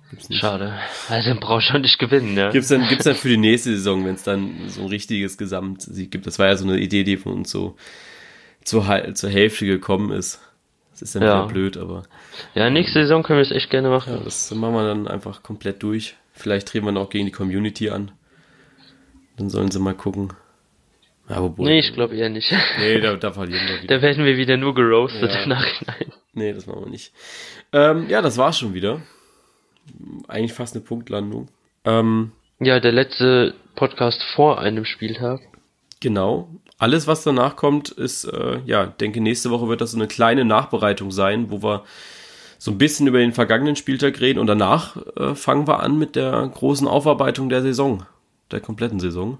[0.09, 0.39] gibt's nicht.
[0.39, 0.73] Schade.
[1.09, 2.49] Also den brauchst du schon nicht gewinnen, ja.
[2.51, 6.11] Gibt's dann, gibt's dann für die nächste Saison, wenn es dann so ein richtiges Gesamtsieg
[6.11, 6.25] gibt.
[6.27, 7.75] Das war ja so eine Idee, die von uns so
[8.63, 10.41] zur, zur Hälfte gekommen ist.
[10.91, 11.45] Das ist dann Ja.
[11.45, 12.03] blöd, aber
[12.55, 14.13] Ja, nächste Saison können wir es echt gerne machen.
[14.13, 16.15] ja, das machen wir dann einfach komplett durch.
[16.33, 18.11] Vielleicht treten wir dann auch gegen die Community an.
[19.37, 20.33] Dann sollen sie mal gucken.
[21.27, 22.51] Ja, wobei, nee, ich glaube eher nicht.
[22.79, 23.95] Nee, da, da verlieren wir wieder.
[23.97, 25.43] Da werden wir wieder nur geroastet Ja.
[25.43, 26.11] im Nachhinein.
[26.33, 27.13] Nee, das machen wir nicht.
[27.73, 29.01] Ähm, ja, das war's schon wieder.
[30.27, 31.47] Eigentlich fast eine Punktlandung.
[31.83, 35.41] Ähm, Ja, der letzte Podcast vor einem Spieltag.
[36.01, 36.49] Genau.
[36.77, 40.43] Alles, was danach kommt, ist, äh, ja, denke, nächste Woche wird das so eine kleine
[40.45, 41.83] Nachbereitung sein, wo wir
[42.57, 46.15] so ein bisschen über den vergangenen Spieltag reden und danach äh, fangen wir an mit
[46.15, 48.05] der großen Aufarbeitung der Saison,
[48.51, 49.39] der kompletten Saison.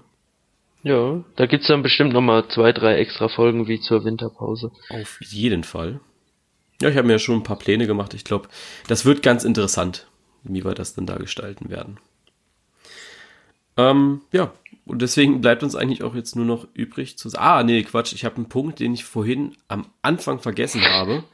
[0.86, 4.70] Ja, da gibt's dann bestimmt nochmal zwei, drei extra Folgen wie zur Winterpause.
[4.88, 5.98] Auf jeden Fall.
[6.80, 8.14] Ja, ich habe mir ja schon ein paar Pläne gemacht.
[8.14, 8.48] Ich glaube,
[8.86, 10.06] das wird ganz interessant,
[10.44, 11.98] wie wir das dann da gestalten werden.
[13.76, 14.52] Ähm, ja,
[14.84, 17.44] und deswegen bleibt uns eigentlich auch jetzt nur noch übrig zu sagen.
[17.44, 21.24] Ah, nee, Quatsch, ich habe einen Punkt, den ich vorhin am Anfang vergessen habe,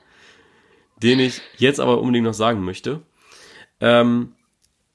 [1.03, 3.03] den ich jetzt aber unbedingt noch sagen möchte.
[3.81, 4.33] Ähm,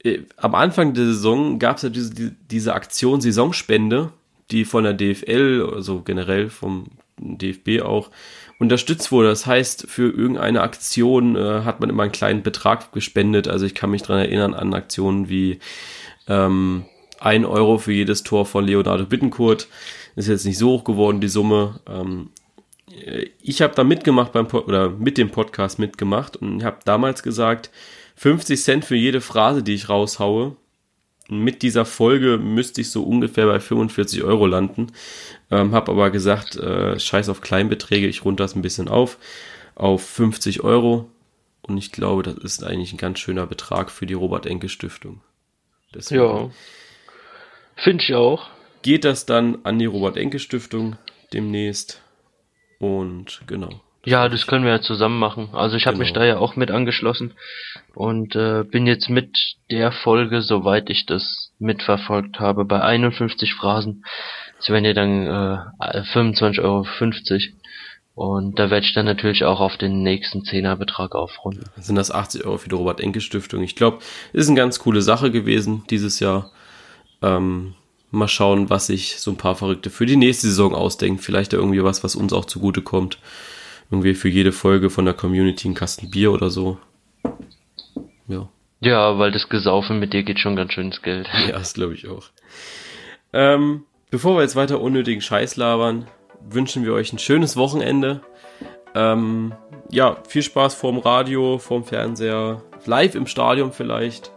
[0.02, 4.12] äh, am Anfang der Saison gab es ja diese, diese Aktion Saisonspende,
[4.50, 6.86] die von der DFL, also generell vom
[7.18, 8.10] DFB auch,
[8.58, 9.28] unterstützt wurde.
[9.28, 13.48] Das heißt, für irgendeine Aktion äh, hat man immer einen kleinen Betrag gespendet.
[13.48, 15.60] Also ich kann mich dran erinnern an Aktionen wie
[16.26, 16.84] ähm,
[17.20, 19.68] ein Euro für jedes Tor von Leonardo Bittencourt.
[20.16, 21.80] Ist jetzt nicht so hoch geworden, die Summe.
[21.88, 22.30] Ähm,
[23.40, 27.70] ich habe da mitgemacht beim Pod oder mit dem Podcast mitgemacht und habe damals gesagt,
[28.16, 30.56] 50 Cent für jede Phrase, die ich raushaue.
[31.28, 34.88] Mit dieser Folge müsste ich so ungefähr bei 45 Euro landen.
[35.50, 39.18] Ähm, habe aber gesagt, äh, scheiß auf Kleinbeträge, ich runde das ein bisschen auf
[39.78, 41.08] auf 50 Euro.
[41.62, 45.22] Und ich glaube, das ist eigentlich ein ganz schöner Betrag für die Robert-Enke-Stiftung.
[46.10, 46.50] Ja.
[47.76, 48.50] Finde ich auch.
[48.82, 50.96] Geht das dann an die Robert-Enke-Stiftung
[51.32, 52.02] demnächst?
[52.78, 53.80] Und genau.
[54.08, 55.50] Ja, das können wir ja zusammen machen.
[55.52, 56.04] Also ich habe genau.
[56.04, 57.34] mich da ja auch mit angeschlossen
[57.94, 59.36] und äh, bin jetzt mit
[59.70, 64.06] der Folge, soweit ich das mitverfolgt habe, bei 51 Phrasen.
[64.56, 66.86] Das wären ja dann äh, 25,50 Euro.
[68.14, 71.64] Und da werde ich dann natürlich auch auf den nächsten Zehnerbetrag aufrunden.
[71.74, 73.62] Dann sind das 80 Euro für die Robert-Enke-Stiftung.
[73.62, 73.98] Ich glaube,
[74.32, 76.50] ist eine ganz coole Sache gewesen dieses Jahr.
[77.20, 77.74] Ähm,
[78.10, 81.20] mal schauen, was sich so ein paar Verrückte für die nächste Saison ausdenken.
[81.20, 83.18] Vielleicht irgendwie was, was uns auch zugute kommt.
[83.90, 86.78] Irgendwie für jede Folge von der Community ein Kasten Bier oder so.
[88.26, 88.48] Ja.
[88.80, 91.28] Ja, weil das Gesaufen mit dir geht schon ganz schön ins Geld.
[91.48, 92.26] Ja, das glaube ich auch.
[93.32, 96.06] Ähm, bevor wir jetzt weiter unnötigen Scheiß labern,
[96.48, 98.20] wünschen wir euch ein schönes Wochenende.
[98.94, 99.54] Ähm,
[99.90, 104.30] ja, viel Spaß vorm Radio, vorm Fernseher, live im Stadion vielleicht.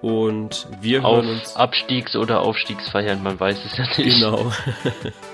[0.00, 1.56] Und wir Auf hören uns.
[1.56, 4.20] Abstiegs- oder Aufstiegsfeiern, man weiß es ja nicht.
[4.20, 4.52] Genau.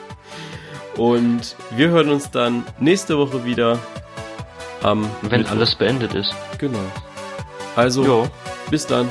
[0.97, 3.78] Und wir hören uns dann nächste Woche wieder.
[4.82, 5.57] Am Wenn Mittwoch.
[5.57, 6.34] alles beendet ist.
[6.59, 6.78] Genau.
[7.74, 8.28] Also, jo.
[8.70, 9.09] bis dann.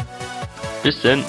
[0.84, 1.24] Bis dann.